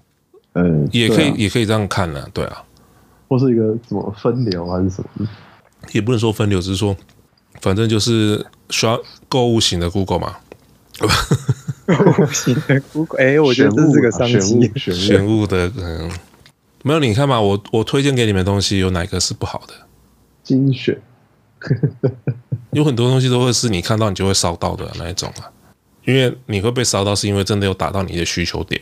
[0.54, 2.64] 嗯，也可以，也可以这样看呢，对啊。
[3.28, 5.28] 或是一个什么分流还是什么？
[5.92, 6.96] 也不能说分流，只是说。
[7.60, 8.98] 反正就是需要
[9.28, 10.36] 购物型的 Google 嘛，
[10.98, 16.10] 购物型的 Google，哎、欸，我觉得这是个商机，选物的，嗯，
[16.82, 19.74] 没有，你看嘛，我我推荐给你们的东西有哪个是不好的？
[20.42, 20.98] 精选，
[22.72, 25.50] 有很多东西都会是你看到你就会烧到的那一种啊，
[26.04, 28.80] 因为你会被烧到，是因为真的有打到你的需求点。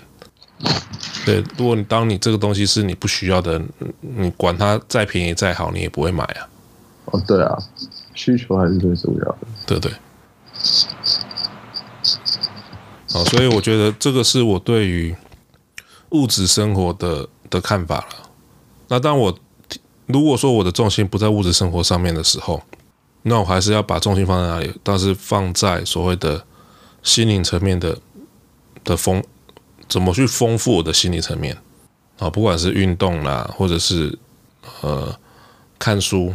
[1.24, 3.60] 对，如果你当你这个东西是你不需要的，
[4.00, 6.48] 你管它再便宜再好，你也不会买啊。
[7.06, 7.58] 哦，对啊。
[8.14, 9.92] 需求还是最重要的，对对。
[13.12, 15.14] 好，所以我觉得这个是我对于
[16.10, 18.30] 物质生活的的看法了。
[18.88, 19.38] 那当我
[20.06, 22.60] 如果说我的重心不在物质生活上面的时候，
[23.22, 24.74] 那我还是要把重心放在哪里？
[24.82, 26.44] 但是放在所谓的
[27.02, 27.98] 心灵层面的
[28.84, 29.22] 的丰，
[29.88, 31.56] 怎么去丰富我的心理层面
[32.18, 32.28] 啊？
[32.30, 34.18] 不管是运动啦，或者是
[34.80, 35.18] 呃
[35.78, 36.34] 看书。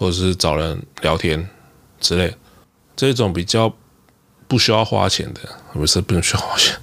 [0.00, 1.48] 或者是找人聊天
[1.98, 2.32] 之类，
[2.94, 3.74] 这种比较
[4.46, 5.40] 不需要花钱的，
[5.72, 6.78] 不是不需要花钱，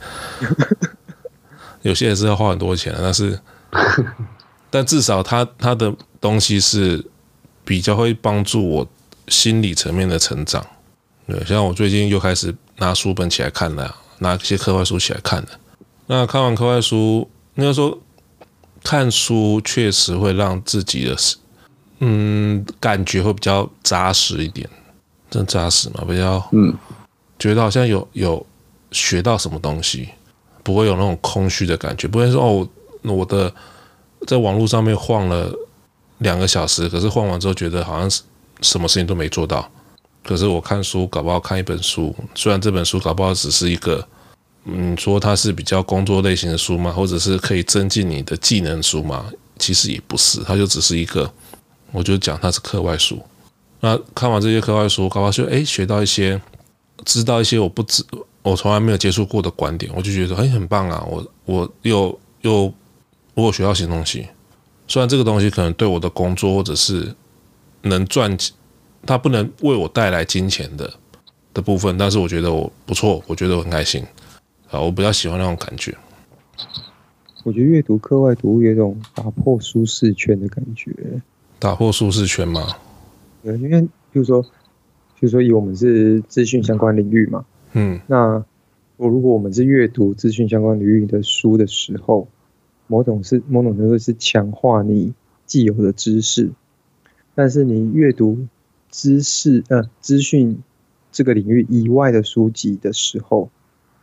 [1.83, 3.39] 有些也是要花很多钱，但是，
[4.69, 7.05] 但至少他他的东西是
[7.63, 8.85] 比较会帮助我
[9.27, 10.65] 心理层面的成长。
[11.27, 15.49] 对，像我最近又开始拿书本起来看了，拿一些课外书起来看了。
[16.07, 17.97] 那看完课外书，应该说
[18.83, 21.15] 看书确实会让自己的。
[21.99, 24.69] 嗯，感觉会比较扎实一点，
[25.31, 26.73] 真扎实嘛，比较嗯，
[27.39, 28.45] 觉得好像有有
[28.91, 30.09] 学到什么东西，
[30.61, 32.67] 不会有那种空虚的感觉，不会说哦，
[33.01, 33.51] 我的
[34.27, 35.49] 在网络上面晃了
[36.17, 38.21] 两个小时，可是晃完之后觉得好像是
[38.61, 39.69] 什么事情都没做到。
[40.23, 44.07] 可是我看书，搞不好看一本书，虽然这本书搞不好只是一个，
[44.65, 49.25] 嗯，说它是比较工作类型的书嘛，或者是可以增进你的技能书嘛，
[49.59, 51.31] 其实也不是，它就只是一个。
[51.91, 53.21] 我就讲它是课外书，
[53.79, 56.41] 那看完这些课外书，搞不好就诶学到一些，
[57.05, 58.03] 知道一些我不知
[58.41, 61.01] 我从来没有接触过的观点，我就觉得诶很棒啊！
[61.09, 62.73] 我我又又
[63.33, 64.27] 我有学到新东西，
[64.89, 67.15] 虽然这个东西可能对我的工作或者是
[67.89, 68.55] 能赚钱，
[69.05, 70.93] 它不能为我带来金钱的
[71.53, 74.03] 的部分，但是我觉得我不错，我觉得我很开心
[74.69, 74.79] 啊！
[74.79, 75.95] 我比较喜欢那种感觉。
[77.43, 80.91] 我觉得阅读课外读物有一种打破舒适圈的感觉。
[81.59, 82.75] 打破舒适圈吗？
[83.43, 88.43] 对，因为比如说，比如说以我们是资讯相关领域嘛，嗯，那
[88.97, 92.27] 我如果我们是阅读资讯相关领域的书的时候，
[92.87, 95.13] 某种是某种程度是强化你
[95.45, 96.49] 既有的知识，
[97.35, 98.47] 但是你阅读
[98.89, 100.57] 知识呃资讯
[101.11, 103.51] 这个领域以外的书籍的时候，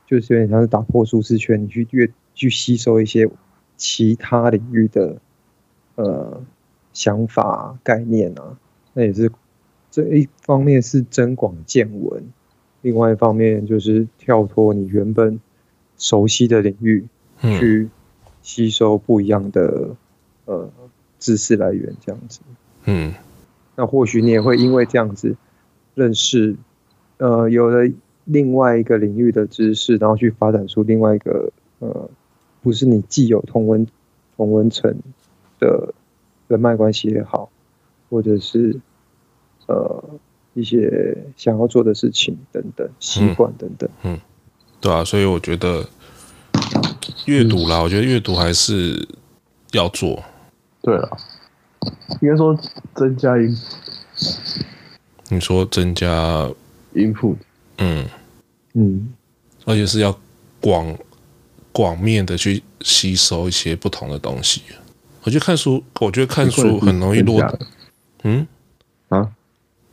[0.07, 3.29] 就是有点像是打破舒适圈，你去阅去吸收一些
[3.77, 5.21] 其他领域的
[5.97, 6.41] 呃。
[6.95, 8.59] 想法概念啊，
[8.93, 9.33] 那也是
[9.91, 12.23] 这一方面是增广见闻，
[12.83, 15.41] 另外一方面就是跳脱你原本
[15.97, 17.09] 熟悉的领域，
[17.41, 17.89] 去
[18.43, 19.97] 吸收不一样的
[20.45, 20.71] 呃
[21.19, 22.41] 知识来源，这样子。
[22.85, 23.15] 嗯，
[23.77, 25.37] 那或许你也会因为这样子
[25.95, 26.57] 认识，
[27.19, 27.91] 呃，有了
[28.25, 32.11] 另外一个领域的知识，然后去发展出另外一个呃，
[32.63, 33.87] 不是你既有同温
[34.37, 34.95] 同温层
[35.59, 35.93] 的。
[36.49, 37.49] 人脉关系也好，
[38.11, 38.79] 或者是
[39.69, 40.05] 呃
[40.53, 44.21] 一些想要做的事情等等习惯等等嗯，嗯，
[44.79, 45.83] 对啊，所以我觉得
[47.25, 49.09] 阅读啦，嗯、我觉得阅读还是
[49.71, 50.23] 要做。
[50.83, 51.09] 对啊，
[52.21, 52.59] 应该说
[52.95, 53.57] 增加音，
[55.29, 56.49] 你说增加
[56.95, 57.37] input，
[57.79, 58.07] 嗯
[58.75, 59.13] 嗯，
[59.65, 60.17] 而且是要
[60.61, 60.97] 广
[61.73, 64.63] 广面的去吸收一些不同的东西。
[65.25, 67.41] 我觉得看书，我觉得看书很容易落。
[68.25, 68.47] 嗯
[69.09, 69.29] 啊，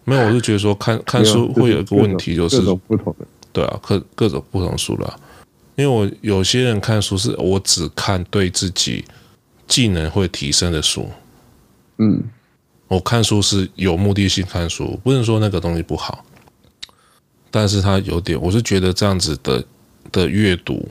[0.03, 3.25] 没有，我是觉得说看看书会有一个问题，就是各种不同的。
[3.51, 5.19] 对啊，各各种不同书啦。
[5.75, 9.05] 因为我有些人看书是我只看对自己
[9.67, 11.09] 技能会提升的书。
[11.99, 12.23] 嗯，
[12.87, 16.25] 我看书是有目的性看书，不能说那个东西不好，
[17.51, 19.63] 但是它有点，我是觉得这样子的
[20.11, 20.89] 的阅读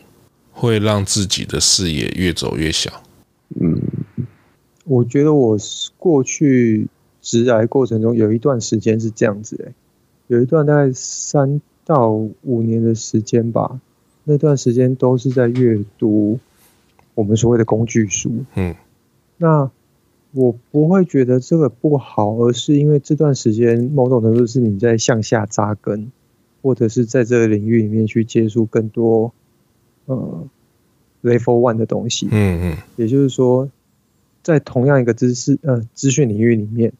[0.53, 3.03] 会让自己的视野越走越小。
[3.61, 3.77] 嗯。
[4.85, 5.55] 我觉得我
[5.99, 6.89] 过去
[7.21, 9.75] 直来过程中有一段时间是这样子，哎，
[10.29, 13.79] 有一段大概三到五年的时间吧，
[14.25, 16.41] 那段时间都是在阅读
[17.15, 18.47] 我们所谓的工具书。
[18.55, 18.75] 嗯，
[19.37, 19.71] 那
[20.33, 26.11] 我不会觉得这个不好，而是因为这段时间某种程度是你在向下扎根，
[26.63, 29.33] 或者是在这个领域里面去接触更多
[30.07, 30.49] 呃
[31.23, 32.29] level one 的东西。
[32.31, 33.69] 嗯嗯，也就是说，
[34.43, 36.93] 在同样一个知识呃资讯领域里面，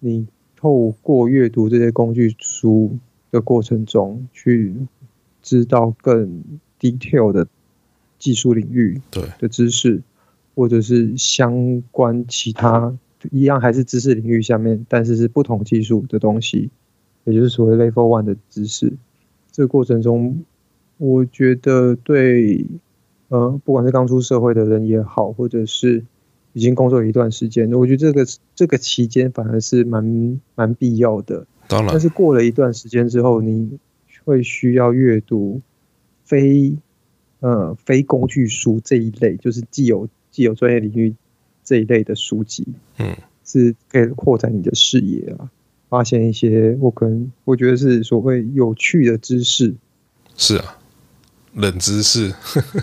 [0.00, 0.26] 你。
[0.58, 2.98] 透过阅读这些工具书
[3.30, 4.74] 的过程中，去
[5.42, 6.42] 知道更
[6.80, 7.46] detail 的
[8.18, 10.02] 技术领域对的知识，
[10.56, 12.92] 或者是相关其他
[13.30, 16.70] 一样还是知识领域下面，但是是不同技术的东西，
[17.24, 18.92] 也就是所谓 level one 的知识。
[19.52, 20.42] 这个过程中，
[20.96, 22.66] 我觉得对
[23.28, 26.04] 呃，不管是刚出社会的人也好，或者是
[26.52, 31.46] 已经工作一段时间，我觉得这个这个期间反而是蛮蛮必要的。
[31.68, 33.78] 当然，但是过了一段时间之后，你
[34.24, 35.60] 会需要阅读
[36.24, 36.76] 非
[37.40, 41.14] 呃非工具书这一类，就是既有既有专业领域
[41.64, 42.66] 这一类的书籍，
[42.98, 45.48] 嗯，是可以扩展你的视野啊，
[45.88, 49.74] 发现一些我可能我觉得是所谓有趣的知识。
[50.36, 50.76] 是啊，
[51.54, 52.34] 冷知识。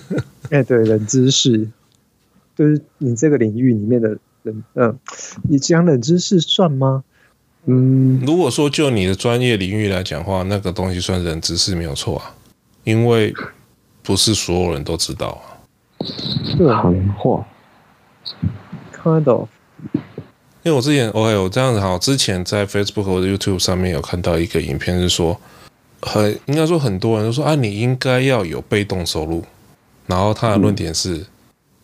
[0.50, 1.70] 哎、欸，对，冷知识。
[2.56, 4.10] 就是你这个领域里面的
[4.42, 5.00] 人，嗯、呃，
[5.48, 7.04] 你讲冷知识算吗？
[7.66, 12.36] 嗯，如果说就你的专业领域来讲的话，那个东西算冷知识没有错啊，
[12.84, 13.32] 因为
[14.02, 15.53] 不是所有人都知道啊。
[16.58, 17.46] 这个行话
[18.94, 19.48] ，kind of。
[20.64, 25.40] 因为我之前，OK，我这样子好，之前在 Facebook 或者 YouTube 上面有看到一个影片，是说
[26.02, 29.44] 很应该说很多人都说啊，你应该要有被动收入，
[30.08, 31.18] 然后他的论点是。
[31.18, 31.26] 嗯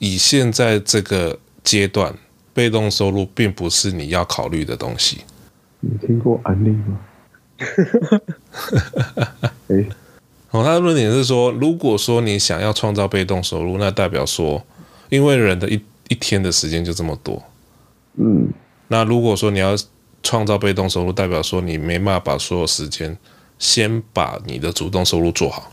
[0.02, 2.16] 以现在这个阶段，
[2.54, 5.26] 被动收入并不是你要考虑的东西。
[5.82, 6.98] 你听过安利吗？
[9.68, 9.86] 哎，
[10.52, 14.64] 哦，他的论点是说，如果说你想要创造被动收入，那代表说，
[15.10, 17.42] 因为人的一一天的时间就这么多，
[18.16, 18.48] 嗯，
[18.88, 19.76] 那如果说你要
[20.24, 23.16] 创造被动收入，代表说你没办法把所有时间
[23.60, 25.72] 先把你的主动收入做好。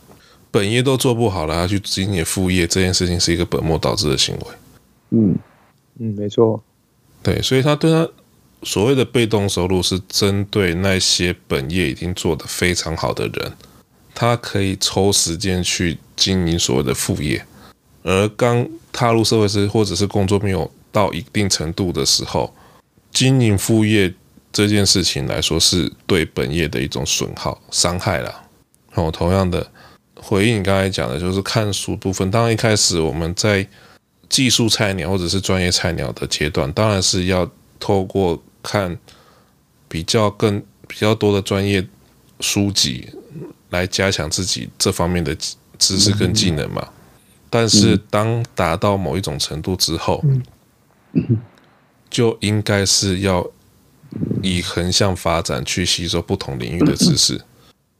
[0.50, 4.44] 本业都做不好了，他去经营副业，这件事情是一个本末倒置的行为。
[5.10, 5.36] 嗯
[5.98, 6.62] 嗯，没错。
[7.22, 8.08] 对，所以他对他
[8.62, 13.52] 所谓的被动收入是针对那些本业已经做得非常好的人，
[14.16, 17.44] 他可以抽时间去经营所谓的副业。
[18.02, 22.54] 而刚踏入社会时，或者是工作没有到一定程度的时候，
[23.12, 24.14] 经营副业
[24.50, 28.42] 这件事情来说，是对本业的一种损耗、伤害了。
[28.94, 29.70] 哦，同样的。
[30.18, 32.30] 回应你刚才讲的，就是看书部分。
[32.30, 33.64] 当然，一开始我们在
[34.30, 37.48] 技术菜鸟或者是专业菜鸟的阶段，当然是要
[37.78, 38.96] 透过看
[39.88, 41.86] 比较更比较多的专业
[42.40, 43.10] 书籍
[43.70, 45.36] 来加强自己这方面的
[45.78, 46.88] 知识跟技能嘛。
[47.48, 50.22] 但是，当达到某一种程度之后，
[52.10, 53.46] 就应该是要
[54.42, 57.40] 以横向发展去吸收不同领域的知识。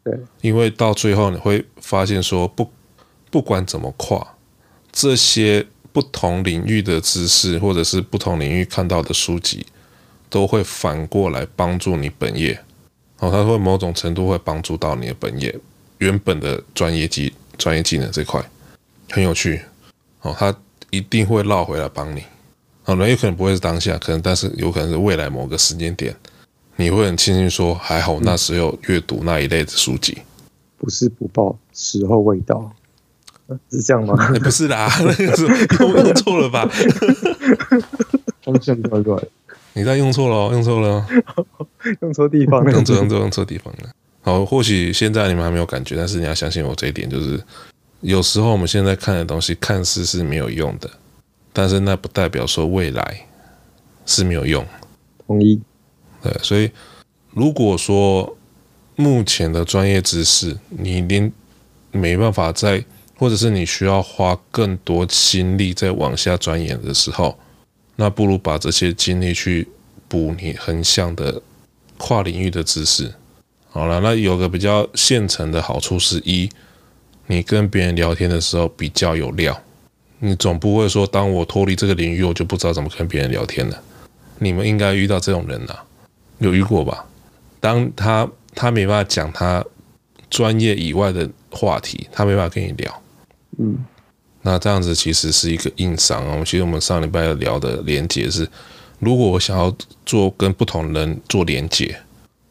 [0.03, 2.71] 对，因为到最后你会发现说不，
[3.31, 4.35] 不管怎么跨，
[4.93, 9.65] 这些不同领域的知识，或者是不同领域看到的书籍，
[10.29, 12.61] 都会反过来帮助你本业。
[13.19, 15.55] 哦，它会某种程度会帮助到你的本业
[15.99, 18.43] 原本的专业技专业技能这块，
[19.11, 19.63] 很有趣。
[20.23, 20.55] 哦，它
[20.91, 22.23] 一定会绕回来帮你。
[22.85, 26.15] 哦，那有可能不会是当下，可能但是有可能是未来某个时间点。
[26.77, 30.19] 你会很庆幸说，还好那时候阅读那一类的书籍，
[30.77, 32.71] 不是不报，时候未到，
[33.71, 34.15] 是这样吗？
[34.39, 35.47] 不是啦，那个是
[35.81, 36.71] 用用错了吧？
[38.45, 39.17] 方向怪怪，
[39.77, 41.07] 你在用错了，用错了，
[42.01, 43.91] 用错地方了，用错用错用错地方了。
[44.23, 47.39] 好，或许现在你们还没有感觉，但是你要相信我这一点，就是
[48.01, 50.91] 有时候我们现在看的东西看似是没有用的，
[51.53, 53.27] 但是那不代表说未来
[54.07, 54.65] 是没有用。
[55.27, 55.61] 同意。
[56.23, 56.71] 对，所以
[57.33, 58.35] 如果说
[58.97, 61.31] 目前的专业知识你连
[61.93, 62.83] 没办法在，
[63.19, 67.39] 或者是你需要花更多心力在往下钻研的时候，
[67.97, 69.67] 那不如把这些精力去
[70.07, 71.43] 补你横向的
[71.99, 73.13] 跨领域的知识。
[73.69, 76.49] 好了，那有个比较现成的好处是一，
[77.27, 79.61] 你跟别人聊天的时候比较有料，
[80.21, 83.83] 你总不会说当我脱离这个领域，我就不知道怎么跟别人聊天了。
[84.39, 85.85] 你们应该遇到这种人啊。
[86.39, 87.07] 有遇过吧？
[87.61, 89.65] 当他他没办法讲他
[90.29, 93.03] 专业以外的话题，他没办法跟你聊。
[93.59, 93.79] 嗯，
[94.47, 96.41] 那这样子其实是一个硬伤啊。
[96.45, 98.49] 其实我们上礼拜聊的连接是，
[99.01, 99.75] 如果我想要
[100.05, 101.99] 做跟不同人做连接，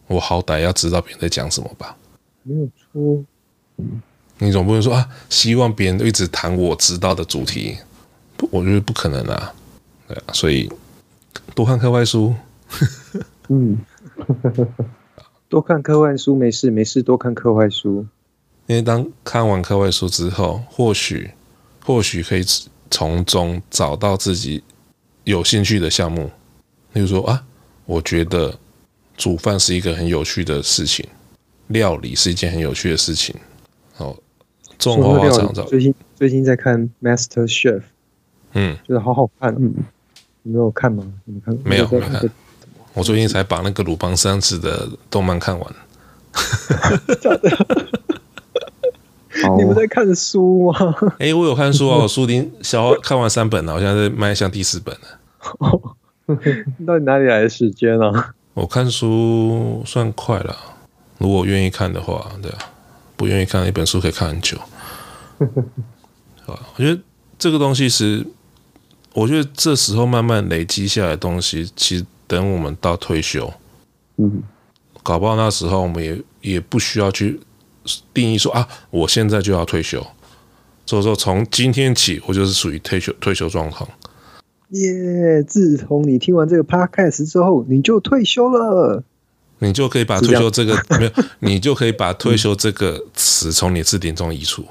[0.07, 1.95] 我好歹要知道别人在讲什么吧？
[2.43, 3.23] 没有错。
[4.39, 7.77] 你总不能说啊，希望别人一直谈我知道的主题，
[8.51, 9.53] 我觉得不可能啊。
[10.09, 10.69] 对啊，所以
[11.55, 12.35] 多看课外书。
[13.47, 13.77] 嗯，
[15.47, 18.05] 多看课外书没事没事，多看课外书。
[18.67, 21.31] 因为当看完课外书之后，或许
[21.85, 22.43] 或许可以
[22.89, 24.63] 从中找到自己
[25.23, 26.31] 有兴趣的项目。
[26.93, 27.45] 例如说啊，
[27.85, 28.57] 我觉得
[29.15, 31.05] 煮饭是一个很有趣的事情，
[31.67, 33.35] 料理是一件很有趣的事情。
[33.97, 34.17] 哦，
[34.79, 37.81] 中华料理最近最近在看 Master Chef，
[38.53, 39.53] 嗯，觉得好好看。
[39.59, 39.73] 嗯，
[40.41, 41.05] 你没有看吗？
[41.25, 42.29] 你看没有没有看。
[42.93, 45.75] 我最近才把那个鲁邦三世的动漫看完。
[49.57, 50.95] 你们在看书吗？
[51.19, 55.01] 哎、欸，我有看书哦，书已经小看完三本了，我现在在迈向第四本了。
[55.59, 55.95] 哦，
[56.85, 58.33] 到底哪里来的时间啊？
[58.55, 60.55] 我看书算快了，
[61.17, 62.57] 如果愿意看的话，对啊，
[63.15, 64.57] 不愿意看一本书可以看很久。
[66.47, 67.01] 啊，我觉得
[67.37, 68.25] 这个东西是，
[69.13, 73.51] 我觉得这时候慢慢累积下来的东西，其实等我们到退休，
[74.17, 74.41] 嗯，
[75.03, 77.39] 搞不好那时候我们也也不需要去。
[78.13, 80.05] 定义说啊，我现在就要退休，
[80.85, 83.87] 所以说从今天起，我就是属于退休退休状况。
[84.69, 85.43] 耶、yeah！
[85.45, 89.03] 自从你听完这个 podcast 之后，你就退休了，
[89.59, 94.65] 你就可以把退休这个这没有，你就可以把退休这个词从你字典中移除，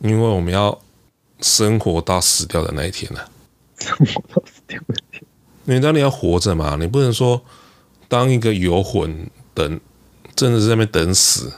[0.00, 0.76] 因为我们要
[1.40, 3.30] 生活到死掉的那一天了。
[3.78, 5.22] 生活到死掉的那天，
[5.66, 7.40] 因为当你要活着嘛，你不能说
[8.08, 9.80] 当一个游魂等，
[10.34, 11.52] 真的是在那边等死。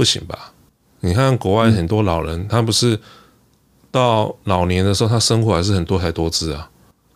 [0.00, 0.50] 不行吧？
[1.00, 2.98] 你看国外很多老人，嗯、他不是
[3.90, 6.70] 到老年的时候，他生活还是很多才多姿啊，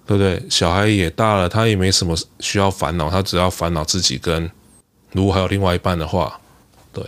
[0.05, 0.43] 对不对？
[0.51, 4.51] 小孩也大了，他也没什么需要烦恼，他只要烦恼自己跟
[5.13, 6.39] 如果还有另外一半的话，
[6.93, 7.03] 对，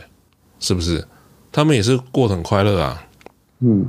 [0.61, 1.07] 是不是？
[1.53, 3.07] 他们也是过得很快乐啊。
[3.59, 3.87] 嗯，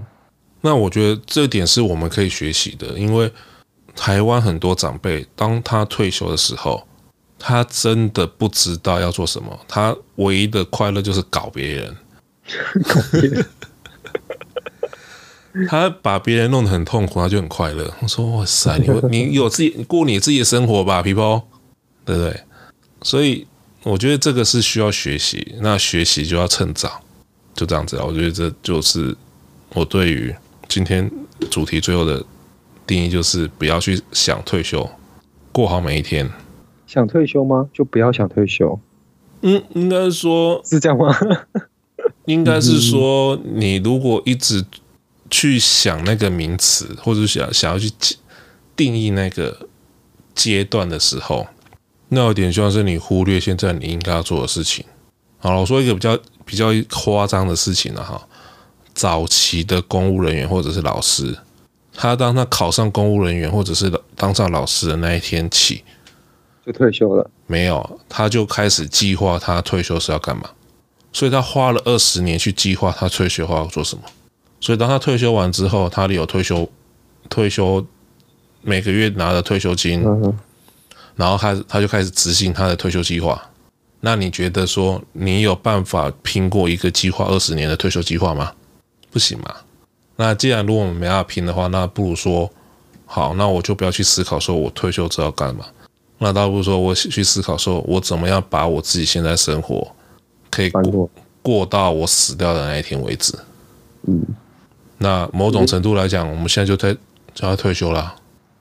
[0.59, 3.31] 那我觉得这点是我们可以学习的，因为
[3.95, 6.83] 台湾很多长辈，当他退休的时候。
[7.39, 11.95] 他真的不知道要做什么，他唯一的快乐就是搞别人，
[12.83, 13.45] 搞别人。
[15.67, 17.91] 他把别人弄得很痛苦，他就很快乐。
[18.01, 21.41] 我说：“哇塞，你你有自己你过你自己的生活吧，people，
[22.05, 22.41] 对不对？”
[23.01, 23.47] 所以
[23.81, 27.01] 我觉得这个是需要学习，那学习就要趁早，
[27.55, 28.03] 就这样子啊。
[28.05, 29.15] 我觉得这就是
[29.73, 30.35] 我对于
[30.67, 31.09] 今天
[31.49, 32.23] 主题最后的
[32.85, 34.87] 定义，就是不要去想退休，
[35.51, 36.29] 过好每一天。
[36.87, 37.69] 想退休吗？
[37.71, 38.79] 就不要想退休。
[39.41, 41.15] 嗯，应该说是这样吗？
[42.25, 44.65] 应该是说，你如果一直
[45.29, 47.91] 去想那个名词，或者想想要去
[48.75, 49.67] 定义那个
[50.33, 51.45] 阶段的时候，
[52.09, 54.83] 那有点像是你忽略现在你应该要做的事情。
[55.37, 58.27] 好了，我说一个比较比较夸张的事情了哈。
[58.93, 61.37] 早期的公务人员或者是老师，
[61.93, 65.83] 他当他考上公务人员或者是当上老师的那一天起。
[66.67, 67.29] 就退休了？
[67.47, 70.49] 没有，他就开始计划他退休是要干嘛，
[71.13, 74.03] 所以他花了二十年去计划他退休后要做什么。
[74.59, 76.69] 所以当他退休完之后，他有退休
[77.29, 77.85] 退休
[78.61, 80.03] 每个月拿的退休金，
[81.15, 83.41] 然后他他就开始执行他的退休计划。
[84.01, 88.51] 那你觉得说你有办法拼过一个计划二十年的退休计划吗？
[89.09, 89.55] 不行嘛。
[90.17, 92.51] 那既然如果我们没办法拼的话，那不如说
[93.05, 95.65] 好，那我就不要去思考说我退休之后要干嘛。
[96.19, 99.87] 那倒不如说，我去思考说，我怎么样把我自己现在生活
[100.49, 101.09] 可以过
[101.43, 103.37] 过到我死掉的那一天为止。
[104.07, 104.23] 嗯，
[104.97, 106.97] 那某种程度来讲，我们现在就退
[107.33, 108.15] 就要退休了。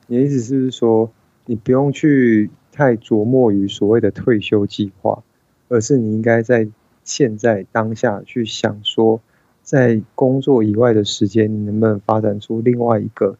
[0.06, 1.10] 你的意思是说，
[1.46, 5.22] 你不用去太琢磨于所谓的退休计划，
[5.68, 6.68] 而是你应该在
[7.04, 9.20] 现在当下去想说，
[9.62, 13.36] 在工作以外的时间，你能不能发展出另外一个？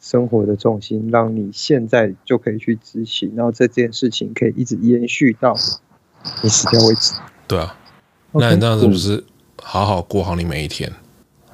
[0.00, 5.56] 生活的重心，让你现在就可以去执行，然后这件事情可以一直延续到
[6.42, 7.14] 你死掉为止。
[7.46, 7.76] 对啊，
[8.32, 9.24] 那你这样是不是
[9.62, 10.92] 好好过好你每一天，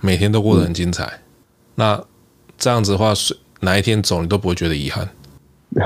[0.01, 1.05] 每天都过得很精彩？
[1.05, 1.21] 嗯、
[1.77, 2.05] 那
[2.59, 3.13] 这样子的话，
[3.61, 5.09] 哪一天走你都不会觉得遗憾。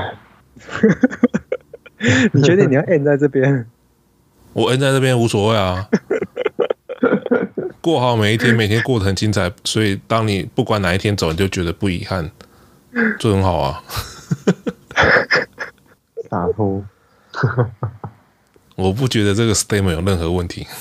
[2.33, 3.65] 你觉得你要 end 在这边？
[4.53, 5.89] 我 end 在这边无所谓啊。
[7.81, 12.29] 过好每一天，每天过得很精彩，所以当你不管哪一天走，你就觉得不遗憾。
[13.19, 13.83] 这很好啊，
[16.29, 16.85] 打通。
[18.75, 20.65] 我不觉得这个 statement 有任何问题。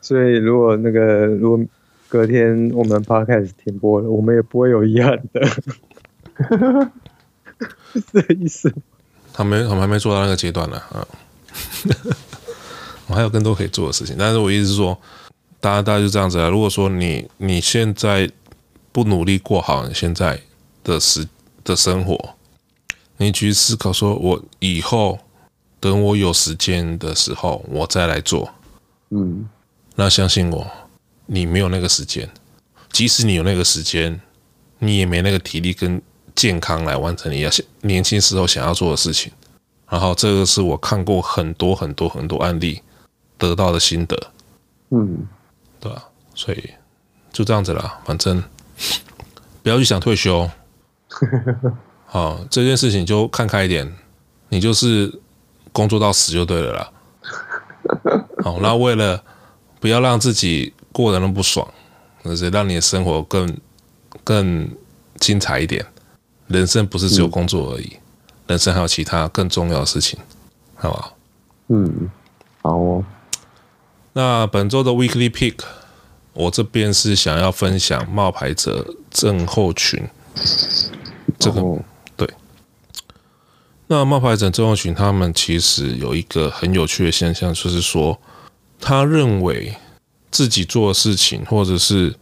[0.00, 1.64] 所以，如果那个如果
[2.08, 5.46] 隔天我们 podcast 停播了，我们也不会有遗憾的。
[7.92, 8.72] 是这个意思。
[9.34, 11.06] 他没，我们还没做到那个阶段呢，啊，
[13.08, 14.16] 我还有更多可以做的事情。
[14.18, 14.98] 但是我意思是说，
[15.60, 16.48] 大家大家就这样子啊。
[16.48, 18.30] 如果说你你现在
[18.92, 20.40] 不努力过好你现在
[20.82, 21.26] 的时
[21.64, 22.34] 的生活，
[23.16, 25.18] 你去思考说，我以后
[25.80, 28.48] 等我有时间的时候，我再来做。
[29.10, 29.48] 嗯，
[29.94, 30.66] 那相信我，
[31.26, 32.28] 你没有那个时间。
[32.90, 34.20] 即使你有那个时间，
[34.78, 36.00] 你也没那个体力跟
[36.34, 37.50] 健康来完成你要
[37.82, 39.32] 年轻时候想要做的事情。
[39.88, 42.82] 然后这个是我看过很多很多很多案例
[43.36, 44.30] 得到的心得。
[44.90, 45.26] 嗯，
[45.80, 46.04] 对吧？
[46.34, 46.70] 所以
[47.32, 48.42] 就这样子啦，反正
[49.62, 50.50] 不要去想退休。
[52.06, 53.92] 好，这件事情就看开一点，
[54.48, 55.20] 你就是
[55.72, 56.90] 工作到死就对了啦。
[58.44, 59.22] 好，那为了
[59.80, 61.66] 不要让自己过得那么不爽。
[62.24, 63.56] 而是让你的生活更
[64.22, 64.68] 更
[65.18, 65.86] 精彩一点。
[66.48, 68.00] 人生不是只有工作而已，嗯、
[68.48, 70.18] 人生还有其他更重要的事情，
[70.74, 71.16] 好不好？
[71.68, 72.10] 嗯，
[72.60, 73.04] 好哦。
[74.12, 75.58] 那本周的 Weekly Pick，
[76.32, 80.02] 我这边是想要分享冒牌者症候群。
[81.38, 81.78] 这个、哦、
[82.16, 82.28] 对。
[83.86, 88.20] 那冒牌者症候群，他们其实有一个很有趣的现象，就是说，
[88.80, 89.76] 他认为。
[90.30, 92.14] 自己做的事情，或者是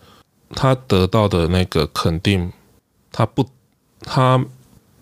[0.51, 2.53] 他得到的那个肯定，
[3.11, 3.45] 他不，
[4.01, 4.43] 他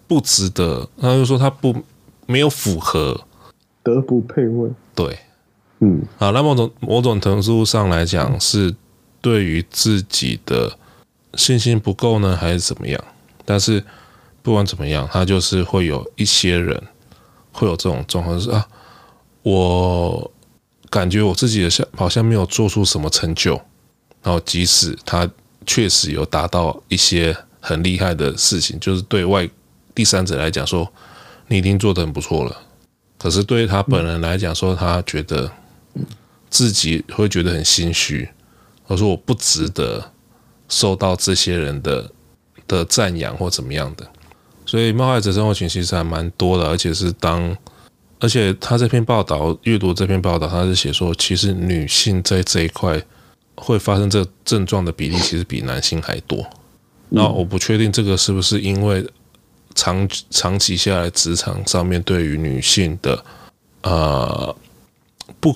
[0.09, 0.89] 不值得。
[0.99, 1.85] 他就说他不
[2.25, 3.27] 没有符合，
[3.83, 4.71] 德不配位。
[4.95, 5.19] 对，
[5.81, 8.75] 嗯，啊，那某种某种程度上来讲，是
[9.21, 10.79] 对于自己的
[11.35, 13.05] 信心不够呢，还是怎么样？
[13.45, 13.85] 但是
[14.43, 16.83] 不管怎么样，他就是会有一些人
[17.53, 18.67] 会有这种状况，是啊，
[19.43, 20.31] 我。
[20.91, 23.61] 感觉我自己的像好像没有做出什么成就，
[24.23, 25.29] 然后即使他
[25.67, 29.51] 确实有达到一些很厉害的事情，就是对外
[29.93, 30.89] 第三者来讲说
[31.49, 32.57] 你已经做得很不错了，
[33.19, 35.51] 可是对于他本人来讲说，他觉得
[36.51, 38.29] 自己会觉得很心虚，
[38.87, 40.13] 我说我不值得
[40.69, 42.11] 受到这些人的
[42.67, 44.09] 的赞扬或怎么样的，
[44.65, 47.57] 所以冒害者症候群其实还蛮多的，而且是当。
[48.21, 53.03] 而且他这篇报道，阅读这篇报道，他是写说，其实女性在这一块
[53.55, 56.43] 会发生这个症状的比例，其实比男性还多。
[57.11, 59.07] 那我不确定这个是不是因为
[59.75, 63.23] 长长期下来职场上面对于女性的
[63.83, 64.57] 呃
[65.39, 65.55] 不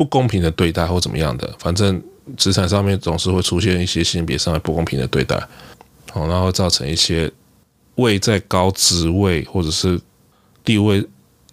[0.00, 2.02] 不公平的对待或怎么样的，反正
[2.38, 5.36] 职场上面总是会出现一些性别上的不公平的对待，
[6.10, 7.30] 好，然后造成一些
[7.96, 10.00] 位在高职位或者是
[10.64, 11.06] 地位。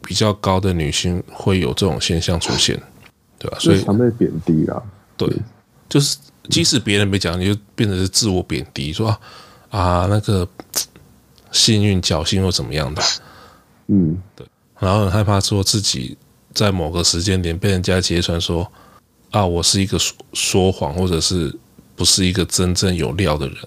[0.03, 2.81] 比较高的女性会有这种现象出现，
[3.37, 3.57] 对吧？
[3.59, 4.81] 所以常被贬低啊。
[5.17, 5.27] 对，
[5.89, 6.15] 就是
[6.49, 9.09] 即使别人没讲，你就变成是自我贬低，说
[9.69, 10.47] 啊那个
[11.51, 13.01] 幸运侥幸或怎么样的，
[13.87, 14.47] 嗯，对。
[14.79, 16.15] 然后很害怕说自己
[16.57, 18.67] 在某个时间点被人家揭穿说
[19.29, 21.55] 啊，我是一个说说谎或者是
[21.95, 23.57] 不是一个真正有料的人，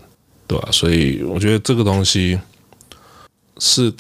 [0.49, 0.68] 对吧？
[0.72, 2.36] 所以我觉得这个东西
[3.61, 3.93] 是，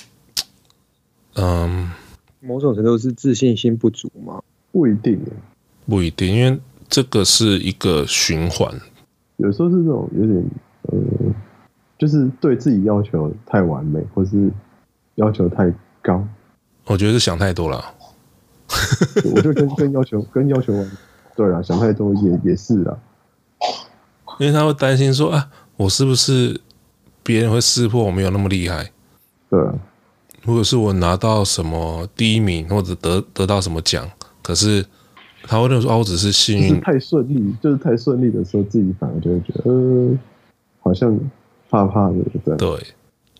[1.38, 1.92] 嗯。
[2.40, 4.42] 某种程度是自信心不足吗？
[4.72, 5.20] 不一定，
[5.86, 8.74] 不一定，因为这个是一个循环。
[9.36, 10.44] 有时候是这种有点
[10.88, 10.98] 呃，
[11.96, 14.50] 就是对自己要求太完美，或是
[15.14, 15.72] 要求太
[16.02, 16.26] 高。
[16.86, 17.94] 我觉得是想太多了。
[19.34, 20.90] 我就跟跟要求跟要求完，
[21.36, 22.98] 对啊，想太多也也是啊。
[24.38, 26.60] 因为他会担心说啊，我是不是
[27.22, 28.90] 别人会识破我没有那么厉害？
[29.50, 29.74] 对啊。
[30.42, 34.10] 如果是我拿到什么第一名，或者得得到什么奖，
[34.42, 34.82] 可是
[35.42, 40.18] 他会认为说啊，我只是幸运，太顺利，就是太顺利的时候，自己反而就会觉得，呃，
[40.80, 41.14] 好像
[41.68, 42.56] 怕怕的这样。
[42.56, 42.70] 对，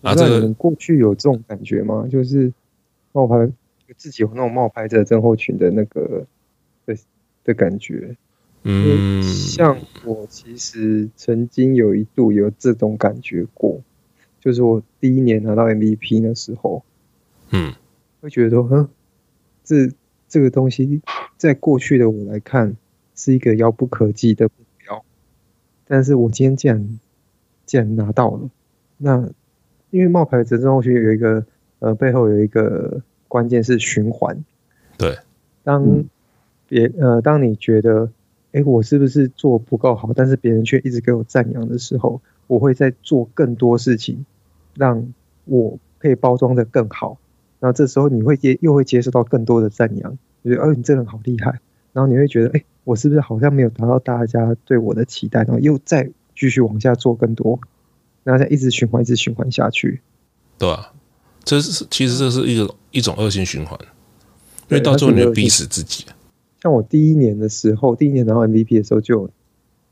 [0.03, 2.05] 啊，这个过去有这种感觉吗？
[2.07, 2.53] 就是
[3.13, 3.49] 冒牌，
[3.97, 6.25] 自己有那种冒牌者症候群的那个
[6.85, 6.95] 的
[7.43, 8.15] 的感觉。
[8.63, 13.81] 嗯，像我其实曾经有一度有这种感觉过，
[14.39, 16.83] 就是我第一年拿到 MVP 的时候。
[17.49, 17.73] 嗯，
[18.21, 18.87] 会觉得说，哼，
[19.63, 19.91] 这
[20.29, 21.01] 这个东西
[21.37, 22.77] 在过去的我来看
[23.15, 25.03] 是一个遥不可及的目标，
[25.85, 26.99] 但是我今天竟然
[27.65, 28.49] 竟然拿到了，
[28.97, 29.29] 那
[29.89, 31.45] 因为冒牌者症候群有一个
[31.79, 33.01] 呃背后有一个
[33.31, 34.43] 关键是循环，
[34.97, 35.17] 对，
[35.63, 36.03] 当
[36.67, 38.11] 别呃当你觉得，
[38.51, 44.25] 哎，我是不是做不够好，但是别人却一直给我赞扬的时候，我会在做更多事情，
[44.75, 45.13] 让
[45.45, 47.17] 我可以包装的更好。
[47.61, 51.61] 然后这时候你会接又会接受到更多的赞扬，觉得哦，你这人好厉害。
[51.93, 55.43] 然后你会觉得哎，我是不是好像没有达到大家对我的期待？
[55.43, 57.61] 然后又再继续往下做更多，
[58.25, 60.01] 然后再一直循环，一直循环下去。
[60.57, 60.91] 对啊，
[61.43, 63.77] 这是其实这是一个一种恶性循环，
[64.69, 66.05] 因为到最后你会逼死自己。
[66.61, 69.29] 像我第一年的时候，第一年拿 MVP 的时候就有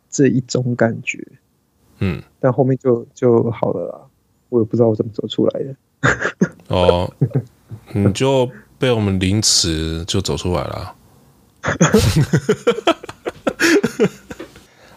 [0.10, 1.26] 这一种感觉，
[2.00, 4.00] 嗯，但后面就就好了啦。
[4.50, 5.76] 我也不知道我怎么走出来的。
[6.70, 7.12] 哦，
[7.94, 10.96] 你就被我们凌迟就走出来了。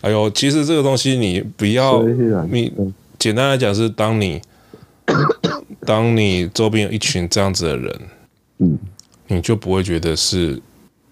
[0.02, 2.72] 哎呦，其实这个东西你不要，你
[3.18, 4.40] 简单来讲是，当你
[5.86, 8.00] 当你周边有一群这样子的人，
[8.58, 8.78] 嗯，
[9.26, 10.60] 你就不会觉得是，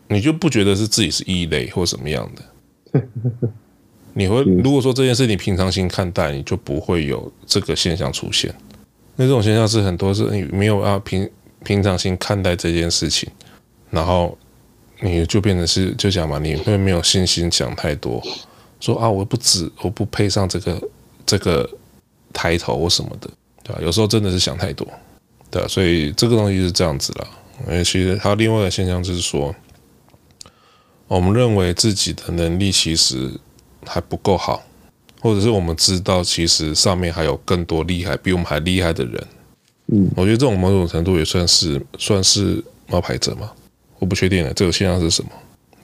[0.08, 3.00] 你就不觉得是自己是异类或什么样的。
[4.12, 8.52] 你会如果说这件事你平常心看待，你就不会有这个现象出现。
[9.16, 11.28] 那这种现象是很多是你没有啊平
[11.64, 13.28] 平常心看待这件事情，
[13.90, 14.36] 然后
[15.00, 18.22] 你就变成是就讲嘛，你会没有信心想太多，
[18.80, 20.82] 说啊我不止，我不配上这个
[21.24, 21.68] 这个
[22.32, 23.30] 抬头或什么的，
[23.70, 23.80] 对吧？
[23.82, 24.86] 有时候真的是想太多，
[25.50, 25.68] 对吧？
[25.68, 27.28] 所以这个东西是这样子了。
[27.68, 29.54] 因为其实还有另外一个现象就是说，
[31.06, 33.30] 我们认为自己的能力其实
[33.86, 34.62] 还不够好。
[35.22, 39.26] 或者是我们知道，其实上面还有更多厉害、比我们还厉害的人。
[39.88, 43.52] 嗯，我觉得这种某种程度也算是算是冒牌者嘛。
[43.98, 45.30] 我不确定了，这个现象是什么，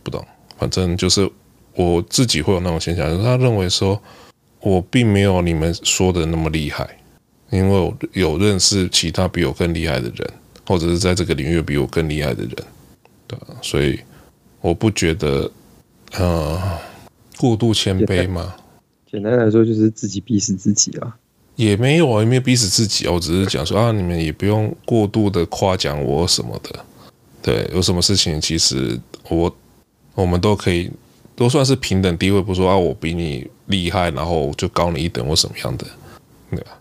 [0.02, 0.24] 不懂。
[0.56, 1.30] 反正就是
[1.74, 4.00] 我自己会有那种现象，就是他认为说
[4.60, 6.95] 我并没有你们说的那么厉害，
[7.50, 10.30] 因为我有认识其他比我更厉害的人，
[10.66, 12.56] 或者是在这个领域比我更厉害的人，
[13.26, 14.00] 对，所以
[14.60, 15.50] 我不觉得
[16.12, 16.60] 呃
[17.38, 18.54] 过度谦卑嘛。
[19.10, 21.16] 简单来说，就是自己逼死自己啊！
[21.54, 23.12] 也没有啊，也没有逼死自己啊。
[23.12, 26.84] 我只是讲说啊，你们也不用过度的夸奖我什么的。
[27.40, 28.98] 对，有什么事情，其实
[29.30, 29.56] 我
[30.14, 30.90] 我们都可以
[31.36, 35.86] 都算是平等地位，不说啊，我比你厉害，然后就高你一等或什么样的。
[36.50, 36.75] 对啊，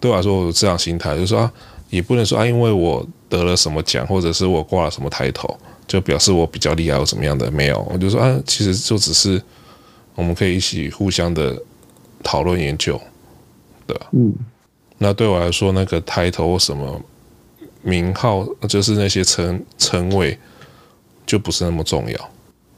[0.00, 1.52] 对我来说，我有这样心态，就是说啊，
[1.90, 5.54] 也不能说啊，因为我得了什么奖，或者是我挂了什么抬头，
[5.86, 7.50] 就表示我比较厉害或什么样的。
[7.50, 9.40] 没有，我就说啊，其实就只是
[10.14, 11.56] 我们可以一起互相的。
[12.22, 13.00] 讨论研究，
[13.86, 14.08] 对吧？
[14.12, 14.34] 嗯，
[14.98, 17.00] 那对我来说，那个抬头什么
[17.80, 20.38] 名号，就是那些称称谓，
[21.24, 22.30] 就不是那么重要。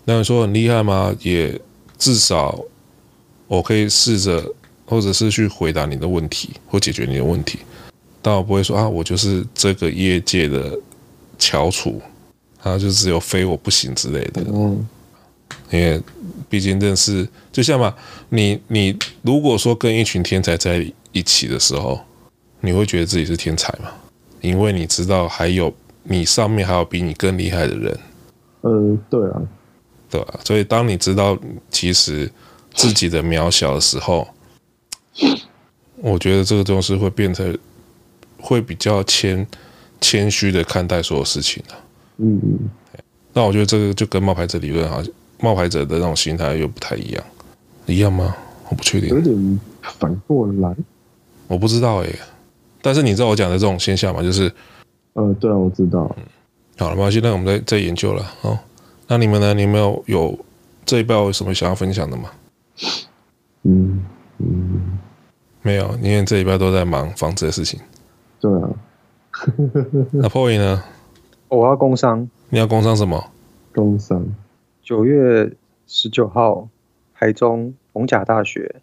[0.04, 1.12] 那你说很厉害吗？
[1.22, 1.60] 也
[1.98, 2.56] 至少
[3.48, 4.40] 我可以试着，
[4.92, 7.58] 或者是去回答你的问题，或解决你的问题。
[8.20, 10.78] 但我不会说啊，我就是这个业界的
[11.38, 12.00] 翘楚，
[12.62, 14.42] 啊，就只有非我不行之类的。
[14.52, 14.86] 嗯，
[15.70, 16.00] 因为。
[16.48, 17.94] 毕竟认识，就像嘛，
[18.28, 21.98] 你你如果说跟一群天才在一起的时候，
[22.60, 23.90] 你会觉得自己是天才吗？
[24.42, 25.72] 因为你知道还有
[26.02, 27.98] 你上面还有比你更厉害的人。
[28.64, 29.42] 嗯，对啊，
[30.10, 30.40] 对啊？
[30.44, 31.38] 所以当你知道
[31.70, 32.30] 其实
[32.74, 34.28] 自己的渺小的时候，
[36.02, 37.56] 我觉得这个东西会变成
[38.38, 39.46] 会比较谦
[40.00, 41.74] 谦虚的看待所有事情的。
[42.18, 42.58] 嗯嗯。
[43.32, 45.10] 那我觉得这个就跟冒牌者理论好像。
[45.44, 47.24] 冒牌者的那种心态又不太一样，
[47.86, 48.32] 一样吗？
[48.68, 49.08] 我不确定。
[49.08, 49.60] 有点
[49.98, 50.72] 反过来，
[51.48, 52.18] 我不知道哎、欸。
[52.80, 54.22] 但是你知道我讲的这种现象吗？
[54.22, 54.52] 就是，
[55.14, 56.08] 呃，对啊，我知道。
[56.16, 56.22] 嗯、
[56.78, 58.56] 好了，没关系，那我们再再研究了哦。
[59.08, 59.52] 那你们呢？
[59.52, 60.38] 你们有有
[60.86, 62.30] 这一包有什么想要分享的吗？
[63.64, 64.00] 嗯
[64.38, 64.91] 嗯，
[65.62, 67.80] 没有，因为这礼拜都在忙房子的事情。
[68.40, 68.70] 对啊。
[70.12, 70.82] 那 Poy 呢？
[71.48, 72.28] 我要工商。
[72.50, 73.30] 你要工商什么？
[73.74, 74.26] 工商。
[74.82, 75.52] 九月
[75.86, 76.68] 十九号，
[77.14, 78.76] 台中逢甲大学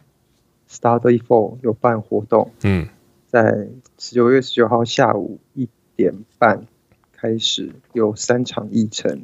[0.70, 2.52] Study For 有办活动。
[2.64, 2.88] 嗯，
[3.28, 3.68] 在
[3.98, 6.66] 十九月十九号下午一点半
[7.12, 9.24] 开始，有三场议程，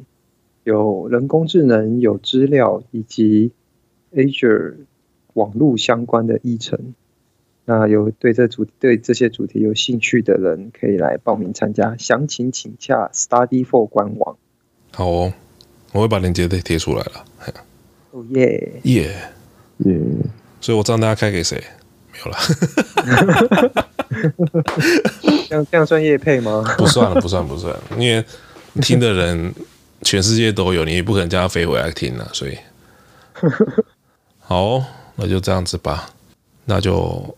[0.64, 3.54] 有人工智能、有资料以及
[4.14, 4.76] Azure
[5.34, 6.94] 网络相关的议程。
[7.66, 11.96] 那有对这主对这些主题有兴趣的人，可以来报名参加。
[11.98, 14.38] 详情请洽 Study For 官网。
[14.92, 15.34] 好哦。
[15.92, 17.26] 我会把链接都贴出来了。
[18.12, 19.16] 哦耶耶
[19.78, 19.98] 耶！
[20.60, 21.56] 所以我知道大家开给谁？
[22.12, 22.38] 没有了。
[25.48, 26.64] 这样这样算业配吗？
[26.78, 28.22] 不算了，不算不算，因为
[28.82, 29.54] 听的人
[30.02, 32.58] 全世界都有，你也不可能叫他飞回来听了，所以
[34.40, 34.86] 好、哦，
[35.16, 36.10] 那就这样子吧，
[36.66, 37.38] 那就